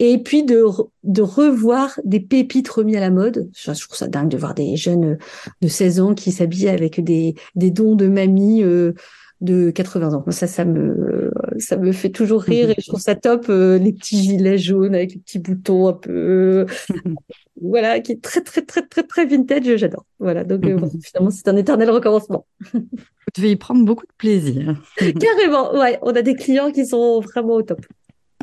[0.00, 0.64] et puis de,
[1.04, 3.50] de revoir des pépites remis à la mode.
[3.54, 5.18] Je, trouve ça dingue de voir des jeunes
[5.60, 8.94] de 16 ans qui s'habillent avec des, des dons de mamie euh,
[9.42, 10.24] de 80 ans.
[10.30, 13.46] Ça, ça me, ça me fait toujours rire et je trouve ça top.
[13.50, 16.64] Euh, les petits gilets jaunes avec les petits boutons un peu,
[17.60, 19.76] voilà, qui est très, très, très, très, très vintage.
[19.76, 20.06] J'adore.
[20.18, 20.44] Voilà.
[20.44, 22.46] Donc, euh, finalement, c'est un éternel recommencement.
[22.72, 24.82] Vous devez y prendre beaucoup de plaisir.
[24.98, 25.78] Carrément.
[25.78, 25.98] Ouais.
[26.00, 27.84] On a des clients qui sont vraiment au top.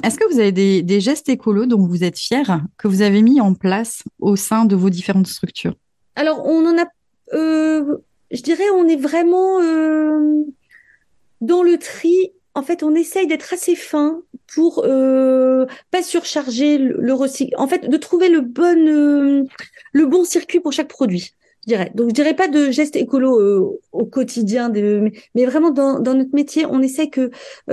[0.03, 2.43] Est-ce que vous avez des, gestes écolos dont vous êtes fiers,
[2.77, 5.73] que vous avez mis en place au sein de vos différentes structures?
[6.15, 6.85] Alors, on en a,
[7.33, 7.97] euh,
[8.31, 10.43] je dirais, on est vraiment euh,
[11.41, 12.31] dans le tri.
[12.53, 14.21] En fait, on essaye d'être assez fin
[14.53, 17.13] pour euh, pas surcharger le, le.
[17.57, 18.41] En fait, de trouver le
[20.05, 21.33] bon, circuit pour chaque produit.
[21.63, 21.91] Je dirais.
[21.95, 26.65] Donc, je dirais pas de gestes écolo euh, au quotidien, mais, vraiment dans, notre métier,
[26.67, 27.31] on essaie que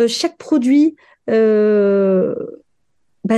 [0.09, 0.97] chaque produit
[1.29, 2.35] bah,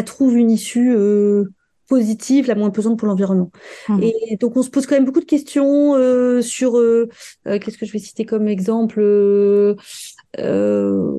[0.02, 1.44] trouve une issue euh,
[1.88, 3.50] positive, la moins pesante pour l'environnement.
[3.88, 4.02] Mmh.
[4.02, 7.08] Et donc on se pose quand même beaucoup de questions euh, sur euh,
[7.46, 9.76] euh, qu'est-ce que je vais citer comme exemple euh,
[10.40, 11.12] euh,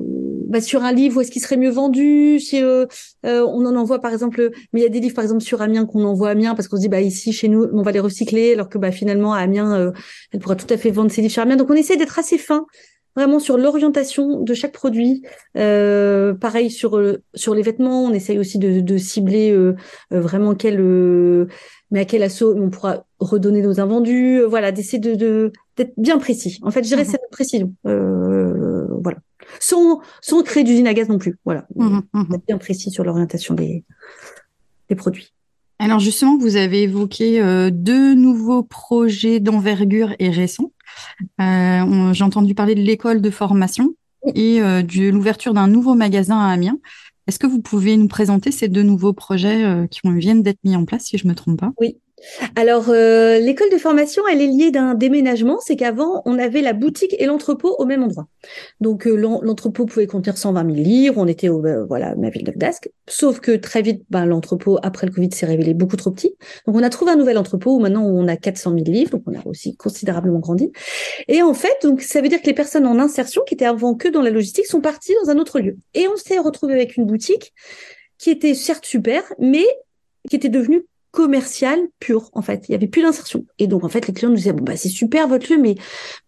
[0.48, 2.86] bah, sur un livre où est-ce qu'il serait mieux vendu si euh,
[3.24, 5.62] euh, on en envoie par exemple mais il y a des livres par exemple sur
[5.62, 7.92] Amiens qu'on envoie à Amiens parce qu'on se dit bah ici chez nous on va
[7.92, 9.92] les recycler alors que bah finalement à Amiens euh,
[10.32, 12.38] elle pourra tout à fait vendre ses livres sur Amiens donc on essaie d'être assez
[12.38, 12.66] fin
[13.18, 15.22] vraiment sur l'orientation de chaque produit.
[15.56, 19.74] Euh, pareil sur euh, sur les vêtements, on essaye aussi de, de cibler euh,
[20.10, 20.78] vraiment quel
[21.90, 24.40] mais à quel assaut on pourra redonner nos invendus.
[24.48, 26.58] Voilà, d'essayer de de- d'être bien précis.
[26.62, 27.08] En fait, je dirais Mhm.
[27.10, 27.72] c'est notre précision.
[29.02, 29.18] Voilà,
[29.60, 31.36] sans sans créer d'usine à gaz non plus.
[31.44, 32.34] Voilà, Mhm, mhm.
[32.34, 33.84] être bien précis sur l'orientation des
[34.88, 35.32] des produits.
[35.80, 40.72] Alors justement, vous avez évoqué euh, deux nouveaux projets d'envergure et récents.
[41.40, 43.94] Euh, J'ai entendu parler de l'école de formation
[44.34, 46.78] et euh, de l'ouverture d'un nouveau magasin à Amiens.
[47.26, 50.76] Est-ce que vous pouvez nous présenter ces deux nouveaux projets euh, qui viennent d'être mis
[50.76, 51.72] en place, si je me trompe pas?
[52.56, 55.58] Alors, euh, l'école de formation, elle est liée d'un déménagement.
[55.60, 58.26] C'est qu'avant, on avait la boutique et l'entrepôt au même endroit.
[58.80, 61.14] Donc, euh, l'en- l'entrepôt pouvait contenir 120 000 livres.
[61.16, 62.52] On était au, euh, voilà, ma ville de.
[63.08, 66.34] Sauf que très vite, ben, l'entrepôt, après le Covid, s'est révélé beaucoup trop petit.
[66.66, 69.10] Donc, on a trouvé un nouvel entrepôt où maintenant on a 400 000 livres.
[69.12, 70.72] Donc, on a aussi considérablement grandi.
[71.28, 73.94] Et en fait, donc, ça veut dire que les personnes en insertion, qui étaient avant
[73.94, 75.76] que dans la logistique, sont parties dans un autre lieu.
[75.94, 77.52] Et on s'est retrouvé avec une boutique
[78.18, 79.64] qui était certes super, mais
[80.28, 80.84] qui était devenue
[81.18, 82.68] commercial pur en fait.
[82.68, 83.44] Il y avait plus d'insertion.
[83.58, 85.74] Et donc en fait les clients nous disaient bah c'est super votre lieu mais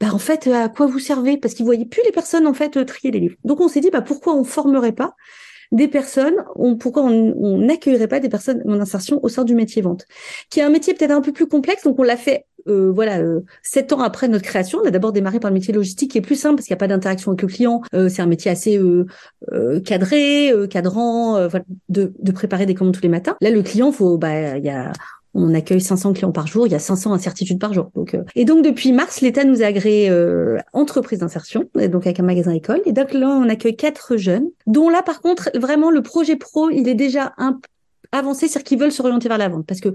[0.00, 1.36] bah en fait à quoi vous servez?
[1.36, 3.36] Parce qu'ils voyaient plus les personnes en fait euh, trier les livres.
[3.44, 5.14] Donc on s'est dit bah pourquoi on formerait pas
[5.70, 6.44] des personnes?
[6.56, 10.06] On, pourquoi on n'accueillerait pas des personnes en insertion au sein du métier vente?
[10.50, 11.84] Qui est un métier peut-être un peu plus complexe.
[11.84, 15.12] Donc on l'a fait euh, voilà euh, sept ans après notre création on a d'abord
[15.12, 17.32] démarré par le métier logistique qui est plus simple parce qu'il n'y a pas d'interaction
[17.32, 19.06] avec le client Euh, c'est un métier assez euh,
[19.52, 23.92] euh, cadré cadrant voilà, de, de préparer des commandes tous les matins là le client
[23.92, 24.92] faut bah il y a
[25.34, 27.90] on accueille 500 clients par jour, il y a 500 incertitudes par jour.
[27.94, 32.20] Donc, euh, et donc depuis mars, l'État nous a agréé euh, entreprise d'insertion, donc avec
[32.20, 32.82] un magasin école.
[32.84, 36.70] Et donc là, on accueille quatre jeunes, dont là, par contre, vraiment le projet pro,
[36.70, 37.60] il est déjà un
[38.12, 39.90] avancé, c'est-à-dire qu'ils veulent s'orienter vers la vente, parce que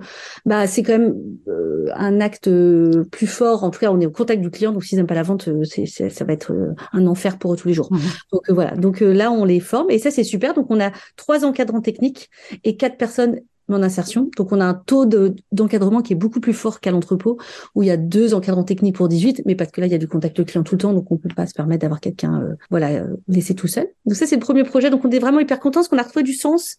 [0.45, 1.15] bah c'est quand même
[1.47, 3.63] euh, un acte euh, plus fort.
[3.63, 5.47] En tout cas, on est au contact du client, donc s'ils n'aiment pas la vente,
[5.47, 6.54] euh, c'est, c'est- ça va être
[6.93, 7.91] un enfer pour eux tous les jours.
[7.91, 7.99] Mhm.
[8.32, 8.71] Donc euh, voilà.
[8.75, 10.54] Donc euh, là, on les forme et ça c'est super.
[10.54, 12.30] Donc on a trois encadrants techniques
[12.63, 14.30] et quatre personnes en insertion.
[14.38, 17.38] Donc on a un taux de- d'encadrement qui est beaucoup plus fort qu'à l'entrepôt
[17.73, 19.95] où il y a deux encadrants techniques pour 18, mais parce que là il y
[19.95, 22.41] a du contact client tout le temps, donc on peut pas se permettre d'avoir quelqu'un
[22.41, 23.88] euh, voilà euh, laissé tout seul.
[24.06, 24.89] Donc ça c'est le premier projet.
[24.89, 26.78] Donc on est vraiment hyper contents parce qu'on a retrouvé du sens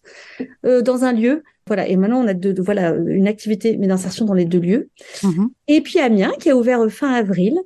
[0.65, 1.43] euh, dans un lieu.
[1.67, 1.87] Voilà.
[1.87, 4.89] Et maintenant on a de, de- voilà une activité mais d'insertion dans les deux lieux.
[5.23, 5.49] Mhm.
[5.67, 7.57] Et puis Amiens qui a ouvert euh, fin avril.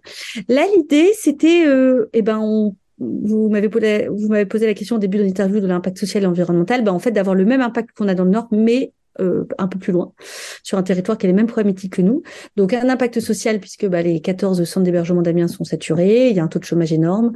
[0.49, 4.97] Là l'idée c'était euh, eh ben on vous m'avez posé, vous m'avez posé la question
[4.97, 7.61] au début de l'interview de l'impact social et environnemental, ben en fait d'avoir le même
[7.61, 10.13] impact qu'on a dans le Nord, mais euh, un peu plus loin,
[10.63, 12.23] sur un territoire qui a les mêmes problématiques que nous.
[12.55, 16.39] Donc un impact social puisque bah, les 14 centres d'hébergement d'Amiens sont saturés, il y
[16.39, 17.33] a un taux de chômage énorme,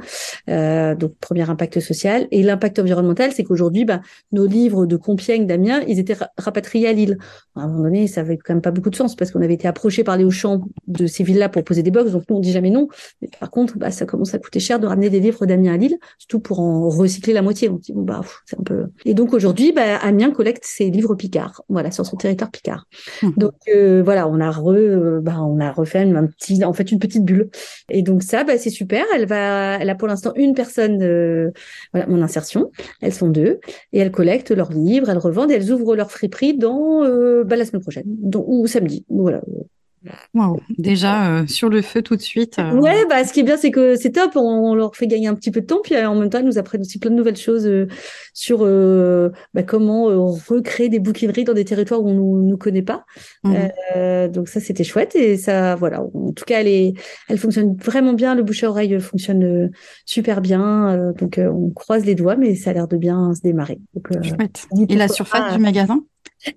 [0.48, 2.26] euh, donc premier impact social.
[2.30, 4.00] Et l'impact environnemental, c'est qu'aujourd'hui, bah,
[4.32, 7.18] nos livres de Compiègne, d'Amiens, ils étaient ra- rapatriés à Lille.
[7.54, 9.54] À un moment donné, ça avait quand même pas beaucoup de sens parce qu'on avait
[9.54, 12.40] été approché par les Auchan de ces villes-là pour poser des box, donc nous on
[12.40, 12.88] dit jamais non.
[13.22, 15.76] Mais par contre, bah, ça commence à coûter cher de ramener des livres d'Amiens à
[15.76, 17.68] Lille, surtout pour en recycler la moitié.
[17.68, 18.86] On dit bon bah c'est un peu.
[19.04, 22.86] Et donc aujourd'hui, bah, Amiens collecte ses livres Picard, voilà, sur son territoire Picard.
[23.22, 23.32] Mhm.
[23.36, 26.72] Donc euh, voilà, on a re, euh, bah, on a refait une, un petit, en
[26.72, 27.50] fait une petite bulle.
[27.90, 29.04] Et donc ça, bah, c'est super.
[29.14, 31.50] Elle va, elle a pour l'instant une personne, euh,
[31.92, 32.70] voilà, mon insertion.
[33.00, 33.60] Elles sont deux
[33.92, 37.56] et elles collectent leurs livres, elles revendent, et elles ouvrent leur friperie dans euh, bah,
[37.56, 39.04] la semaine prochaine, donc, ou samedi.
[39.08, 39.40] Voilà.
[40.34, 40.60] Wow.
[40.78, 42.58] Déjà euh, sur le feu tout de suite.
[42.58, 44.32] euh, Ouais, bah ce qui est bien, c'est que c'est top.
[44.36, 46.38] On, on leur fait gagner un petit peu de temps, puis euh, en même temps,
[46.38, 47.86] ils nous apprennent aussi plein de nouvelles choses euh,
[48.34, 50.16] sur euh, bah, comment euh,
[50.48, 53.04] recréer des bouquineries dans des territoires où on nous, nous connaît pas.
[53.96, 56.02] Euh, donc ça, c'était chouette et ça, voilà.
[56.02, 56.94] En tout cas, elle est,
[57.28, 58.34] elle fonctionne vraiment bien.
[58.34, 59.70] Le bouche à oreille fonctionne
[60.04, 60.90] super bien.
[60.90, 63.78] Euh, donc euh, on croise les doigts, mais ça a l'air de bien se démarrer.
[63.94, 64.20] Donc, euh,
[64.88, 66.00] Et la surface pas, du magasin?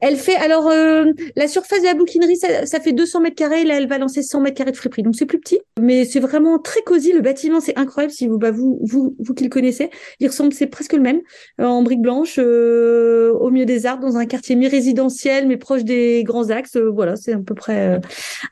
[0.01, 1.05] Elle fait alors euh,
[1.36, 3.63] la surface de la bouquinerie, ça, ça, fait 200 mètres carrés.
[3.63, 6.19] Là, elle va lancer 100 mètres carrés de friperie, donc c'est plus petit, mais c'est
[6.19, 7.12] vraiment très cosy.
[7.12, 8.13] Le bâtiment, c'est incroyable.
[8.13, 11.21] Si vous, bah, vous, vous, vous qui le connaissez, il ressemble, c'est presque le même,
[11.60, 15.84] euh, en briques blanches, euh, au milieu des arbres, dans un quartier mi-résidentiel, mais proche
[15.84, 16.75] des grands axes.
[16.75, 17.99] Euh, voilà, c'est à peu près,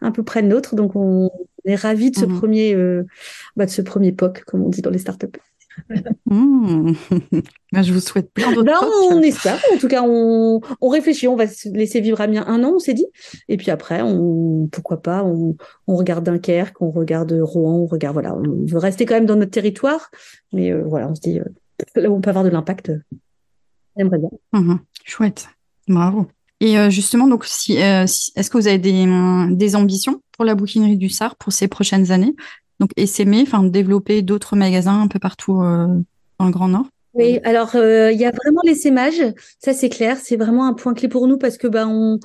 [0.01, 0.75] à peu près le nôtre.
[0.75, 1.29] Donc on
[1.65, 2.37] est ravis de ce mmh.
[2.37, 2.75] premier,
[3.55, 5.27] bah, de ce premier POC, comme on dit dans les startups.
[6.25, 6.93] Mmh.
[7.73, 8.65] je vous souhaite plein d'autres.
[8.65, 8.79] Ben,
[9.11, 9.59] on espère.
[9.73, 11.27] En tout cas, on, on, réfléchit.
[11.27, 13.07] On va se laisser vivre à bien un an, on s'est dit.
[13.47, 15.55] Et puis après, on, pourquoi pas, on,
[15.87, 18.35] on, regarde Dunkerque, on regarde Rouen, on regarde, voilà.
[18.35, 20.11] On veut rester quand même dans notre territoire.
[20.53, 21.45] Mais euh, voilà, on se dit, euh,
[21.95, 22.91] là où on peut avoir de l'impact,
[23.95, 24.29] on aimerait bien.
[24.53, 24.75] Mmh.
[25.05, 25.47] Chouette.
[25.87, 26.27] Bravo.
[26.59, 29.05] Et euh, justement, donc, si, est-ce que vous avez des,
[29.51, 32.35] des ambitions pour la bouquinerie du Sar pour ces prochaines années?
[32.79, 35.87] Donc essaimer, enfin développer d'autres magasins un peu partout euh,
[36.39, 36.87] dans le Grand Nord.
[37.13, 39.21] Oui, alors euh, il y a vraiment l'essaimage,
[39.59, 42.19] ça c'est clair, c'est vraiment un point clé pour nous parce que bah on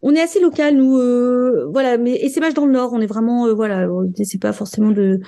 [0.00, 3.52] on est assez local nous, euh, voilà, mais essaimage dans le Nord, on est vraiment
[3.54, 3.86] voilà,
[4.24, 5.20] c'est pas forcément de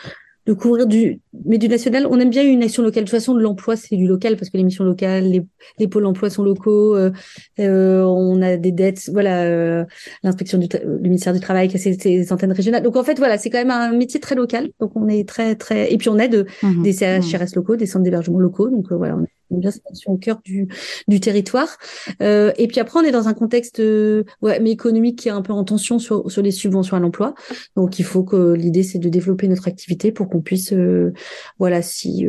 [0.51, 3.05] de couvrir du mais du national on aime bien une action locale.
[3.05, 5.43] De toute façon de l'emploi c'est du local parce que les missions locales les,
[5.79, 7.13] les pôles emploi sont locaux euh,
[7.61, 9.85] euh, on a des dettes voilà euh,
[10.25, 12.83] l'inspection du le ministère du travail qui a ses, antennes régionales.
[12.83, 14.71] Donc en fait voilà c'est quand même un métier très local.
[14.81, 17.87] Donc on est très très et puis on aide mmh des CHRS mmh locaux des
[17.87, 18.69] centres d'hébergement locaux.
[18.69, 19.27] Donc voilà on
[19.59, 19.71] bien
[20.07, 20.69] au cœur du,
[21.09, 21.79] du territoire.
[22.23, 25.33] Euh, et puis après, on est dans un contexte euh, ouais, mais économique qui est
[25.33, 27.35] un peu en tension sur, sur les subventions à l'emploi.
[27.77, 31.13] Donc, il faut que l'idée, c'est de développer notre activité pour qu'on puisse, euh,
[31.59, 32.27] voilà, si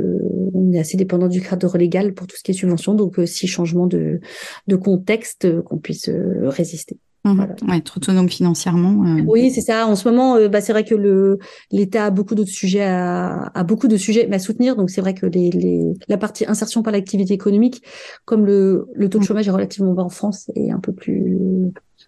[0.53, 3.47] on est assez dépendant du cadre légal pour tout ce qui est subvention, donc si
[3.47, 4.19] changement de,
[4.67, 6.09] de contexte, qu'on puisse
[6.41, 6.97] résister.
[7.23, 7.43] Mmh.
[7.73, 9.05] être autonome financièrement.
[9.05, 9.21] Euh.
[9.27, 9.85] Oui, c'est ça.
[9.85, 11.37] En ce moment, euh, bah, c'est vrai que le
[11.69, 14.75] l'État a beaucoup d'autres sujets à, a beaucoup de sujets à soutenir.
[14.75, 17.83] Donc c'est vrai que les, les, la partie insertion par l'activité économique,
[18.25, 19.27] comme le, le taux de mmh.
[19.27, 21.37] chômage est relativement bas en France, est un peu plus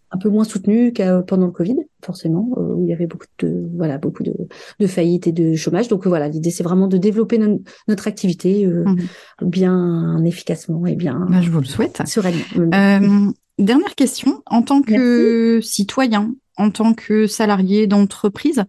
[0.09, 3.27] un peu moins soutenu qu'à pendant le Covid, forcément, euh, où il y avait beaucoup
[3.37, 4.33] de voilà beaucoup de,
[4.79, 5.89] de faillites et de chômage.
[5.89, 7.39] Donc voilà, l'idée c'est vraiment de développer
[7.87, 8.95] notre activité mmh.
[9.43, 11.27] bien efficacement et bien.
[11.29, 12.01] Bah, je vous le souhaite.
[12.07, 13.33] Sereinement.
[13.59, 18.63] Dernière question, en tant que citoyen, en tant que salarié d'entreprise,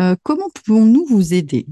[0.00, 1.66] euh, comment pouvons-nous vous aider?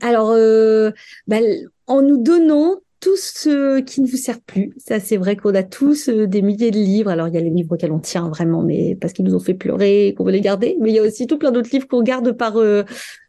[0.00, 0.90] Alors, euh,
[1.28, 1.38] bah,
[1.86, 4.74] en nous donnant tout ce qui ne vous sert plus.
[4.78, 7.10] Ça, c'est vrai qu'on a tous euh, des milliers de livres.
[7.10, 9.40] Alors, il y a les livres auxquels on tient vraiment, mais parce qu'ils nous ont
[9.40, 10.76] fait pleurer, qu'on veut les garder.
[10.80, 12.56] Mais il y a aussi tout plein d'autres livres qu'on garde par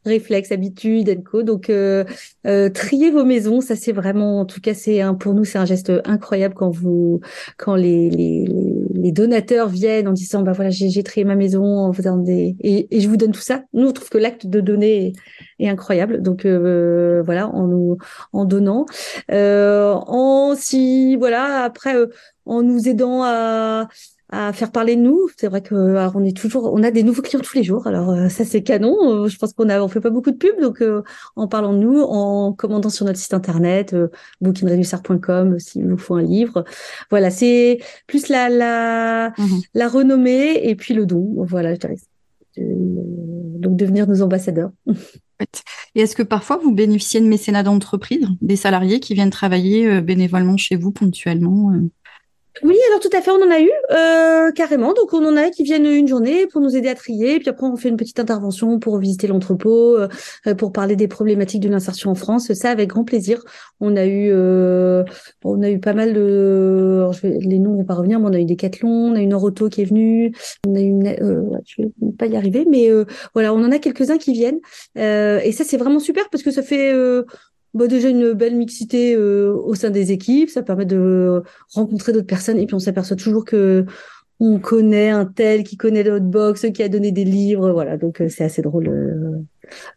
[0.05, 1.43] réflexe, habitude, co.
[1.43, 2.03] Donc, euh,
[2.45, 5.57] euh, trier vos maisons, ça c'est vraiment, en tout cas, c'est un pour nous, c'est
[5.57, 7.21] un geste incroyable quand vous,
[7.57, 8.45] quand les, les,
[8.93, 12.87] les donateurs viennent en disant, bah voilà, j'ai trié ma maison en faisant des, et,
[12.99, 13.63] je vous donne tout ça.
[13.73, 15.13] Nous, on trouve que l'acte de donner
[15.59, 16.21] est, incroyable.
[16.21, 17.97] Donc euh, voilà, en nous,
[18.33, 18.85] en donnant,
[19.31, 22.07] euh, en si voilà, après, euh,
[22.45, 23.87] en nous aidant à
[24.31, 25.27] à faire parler de nous.
[25.37, 27.87] C'est vrai que alors on est toujours, on a des nouveaux clients tous les jours.
[27.87, 29.23] Alors euh, ça c'est canon.
[29.23, 31.01] Euh, je pense qu'on a, on fait pas beaucoup de pubs, donc euh,
[31.35, 34.07] en parlant de nous, en commandant sur notre site internet euh,
[35.57, 36.63] s'il nous faut un livre.
[37.09, 39.61] Voilà, c'est plus la la mhm.
[39.73, 41.43] la renommée et puis le don.
[41.45, 41.97] Voilà, je dirais.
[42.57, 44.71] Donc devenir nos ambassadeurs.
[45.95, 50.57] Et est-ce que parfois vous bénéficiez de mécénat d'entreprise, des salariés qui viennent travailler bénévolement
[50.57, 51.71] chez vous ponctuellement
[52.63, 54.93] oui, alors tout à fait, on en a eu euh, carrément.
[54.93, 57.65] Donc on en a qui viennent une journée pour nous aider à trier, puis après
[57.65, 60.07] on fait une petite intervention pour visiter l'entrepôt, euh,
[60.57, 62.51] pour parler des problématiques de l'insertion en France.
[62.53, 63.41] Ça avec grand plaisir.
[63.79, 65.03] On a eu, euh,
[65.43, 68.33] on a eu pas mal de, je vais, les noms vont pas revenir, mais on
[68.33, 70.33] a eu des Decathlon, on a eu Noroto qui est venu,
[70.67, 73.71] on a eu, une, euh, je vais pas y arriver, mais euh, voilà, on en
[73.71, 74.59] a quelques uns qui viennent.
[74.95, 76.93] et ça c'est vraiment super parce que ça fait
[77.73, 82.25] bah déjà une belle mixité euh, au sein des équipes, ça permet de rencontrer d'autres
[82.25, 83.85] personnes et puis on s'aperçoit toujours que
[84.39, 87.97] on connaît un tel qui connaît l'autre box, qui a donné des livres, voilà.
[87.97, 89.43] Donc euh, c'est assez drôle euh,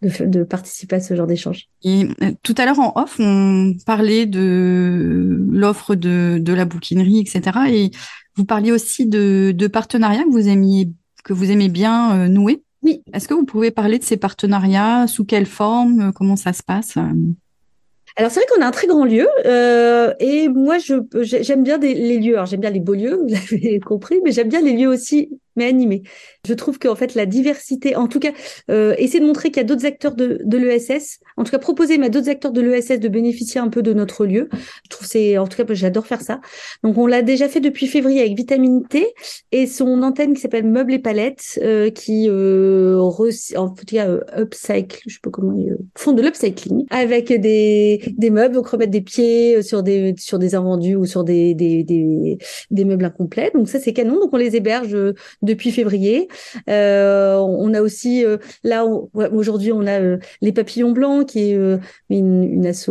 [0.03, 1.69] de, de, participer à ce genre d'échange.
[1.85, 2.09] Et
[2.43, 7.59] tout à l'heure en off, on parlait de l'offre de, de la bouquinerie, etc.
[7.71, 7.91] Et
[8.37, 10.91] vous parliez aussi de, de partenariats que vous aimiez
[11.23, 12.65] que vous aimez bien nouer.
[12.83, 13.05] Oui.
[13.13, 15.07] Est-ce que vous pouvez parler de ces partenariats?
[15.07, 16.13] Sous quelle forme?
[16.13, 16.99] Comment ça se passe?
[18.17, 21.79] Alors c'est vrai qu'on a un très grand lieu euh, et moi je j'aime bien
[21.79, 22.35] des, les lieux.
[22.35, 25.41] Alors j'aime bien les beaux lieux, vous l'avez compris, mais j'aime bien les lieux aussi
[25.57, 26.03] mais animé.
[26.47, 28.33] Je trouve qu'en fait la diversité, en tout cas,
[28.71, 31.59] euh, essayer de montrer qu'il y a d'autres acteurs de, de l'ESS, en tout cas
[31.59, 34.49] proposer à d'autres acteurs de l'ESS de bénéficier un peu de notre lieu.
[34.85, 36.41] Je trouve c'est, en tout cas, j'adore faire ça.
[36.83, 39.07] Donc on l'a déjà fait depuis février avec Vitamine T
[39.51, 44.21] et son antenne qui s'appelle Meubles et Palettes, euh, qui euh, en tout cas euh,
[44.37, 45.57] upcycle, je sais pas comment
[45.97, 50.55] font de l'upcycling avec des des meubles, donc remettre des pieds sur des sur des
[50.55, 52.39] invendus ou sur des des des,
[52.71, 53.51] des meubles incomplets.
[53.55, 54.19] Donc ça c'est canon.
[54.21, 54.97] Donc on les héberge
[55.43, 56.29] depuis février.
[56.69, 61.59] Euh, on a aussi euh, là aujourd'hui on a euh, les papillons blancs qui est
[62.11, 62.91] une, une asso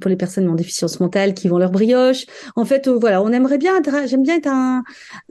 [0.00, 2.26] pour les personnes en déficience mentale qui vont leur brioche.
[2.56, 4.82] En fait voilà on aimerait bien j'aime bien être un,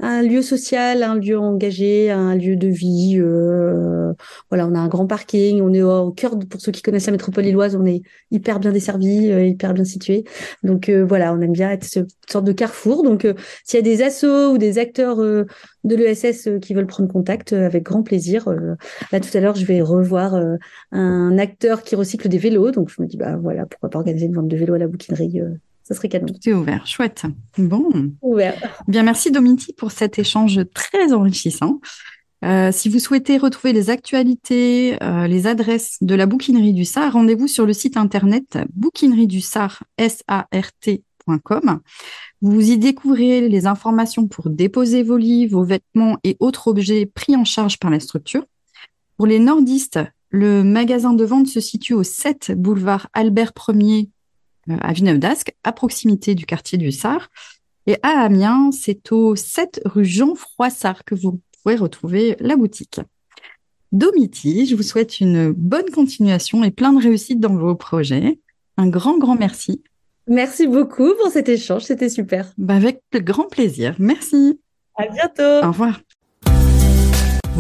[0.02, 3.20] un lieu social, un lieu engagé, un lieu de vie.
[4.50, 7.08] voilà on a un grand parking, on est au cœur de, pour ceux qui connaissent
[7.08, 10.24] la métropole lilloise, on est hyper bien desservi, hyper bien situé.
[10.64, 13.04] Donc voilà on aime bien être ce sorte de carrefour.
[13.04, 13.28] Donc
[13.64, 15.20] s'il y a des assos ou des acteurs
[15.84, 18.48] de l'ESS euh, qui veulent prendre contact, euh, avec grand plaisir.
[18.48, 18.76] Euh,
[19.12, 20.40] là, tout à l'heure, je vais revoir
[20.92, 22.72] un acteur qui recycle des vélos.
[22.72, 24.88] Donc, je me dis, bah voilà, pourquoi pas organiser une vente de vélos à la
[24.88, 25.42] bouquinerie
[25.84, 26.28] ça serait canon.
[26.28, 27.24] Tout est ouvert, chouette.
[27.58, 27.90] Bon.
[28.22, 28.54] Ouvert.
[28.88, 31.82] Bien, merci Domiti pour cet échange très enrichissant.
[32.72, 37.66] si vous souhaitez retrouver les actualités, les adresses de la bouquinerie du Sar, rendez-vous sur
[37.66, 41.11] le site internet bouquinerie du Sar, S-A-R-T.com.
[42.42, 47.36] Vous y découvrez les informations pour déposer vos livres, vos vêtements et autres objets pris
[47.36, 48.46] en charge par la structure.
[49.18, 50.00] Pour les nordistes,
[50.30, 54.10] le magasin de vente se situe au 7 boulevard Albert Ier
[54.70, 57.30] euh, à Villeneuve d'Ascq, à proximité du quartier du Sar.
[57.86, 63.02] Et à Amiens, c'est au 7 rue Jean Froissart que vous pourrez retrouver la boutique.
[63.92, 68.40] Domiti, je vous souhaite une bonne continuation et plein de réussite dans vos projets.
[68.78, 69.84] Un grand, grand merci
[70.32, 72.54] Merci beaucoup pour cet échange, c'était super.
[72.58, 73.96] Bah avec grand plaisir.
[74.00, 74.62] Merci.
[74.96, 75.66] À bientôt.
[75.66, 76.00] Au revoir.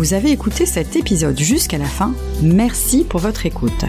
[0.02, 2.16] Vous avez écouté cet épisode jusqu'à la fin.
[2.42, 3.86] Merci pour votre écoute.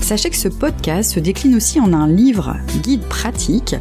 [0.00, 3.76] Sachez que ce podcast se décline aussi en un livre guide pratique.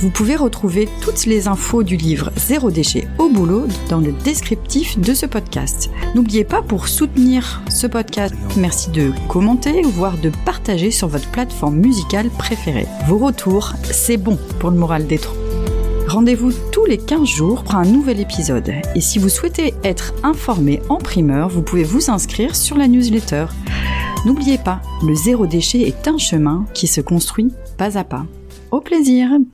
[0.00, 4.98] Vous pouvez retrouver toutes les infos du livre Zéro déchet au boulot dans le descriptif
[4.98, 5.90] de ce podcast.
[6.14, 11.76] N'oubliez pas pour soutenir ce podcast, merci de commenter, voire de partager sur votre plateforme
[11.76, 12.86] musicale préférée.
[13.08, 15.49] Vos retours, c'est bon pour le moral des troupes.
[16.10, 18.72] Rendez-vous tous les 15 jours pour un nouvel épisode.
[18.96, 23.46] Et si vous souhaitez être informé en primeur, vous pouvez vous inscrire sur la newsletter.
[24.26, 28.26] N'oubliez pas, le zéro déchet est un chemin qui se construit pas à pas.
[28.72, 29.30] Au plaisir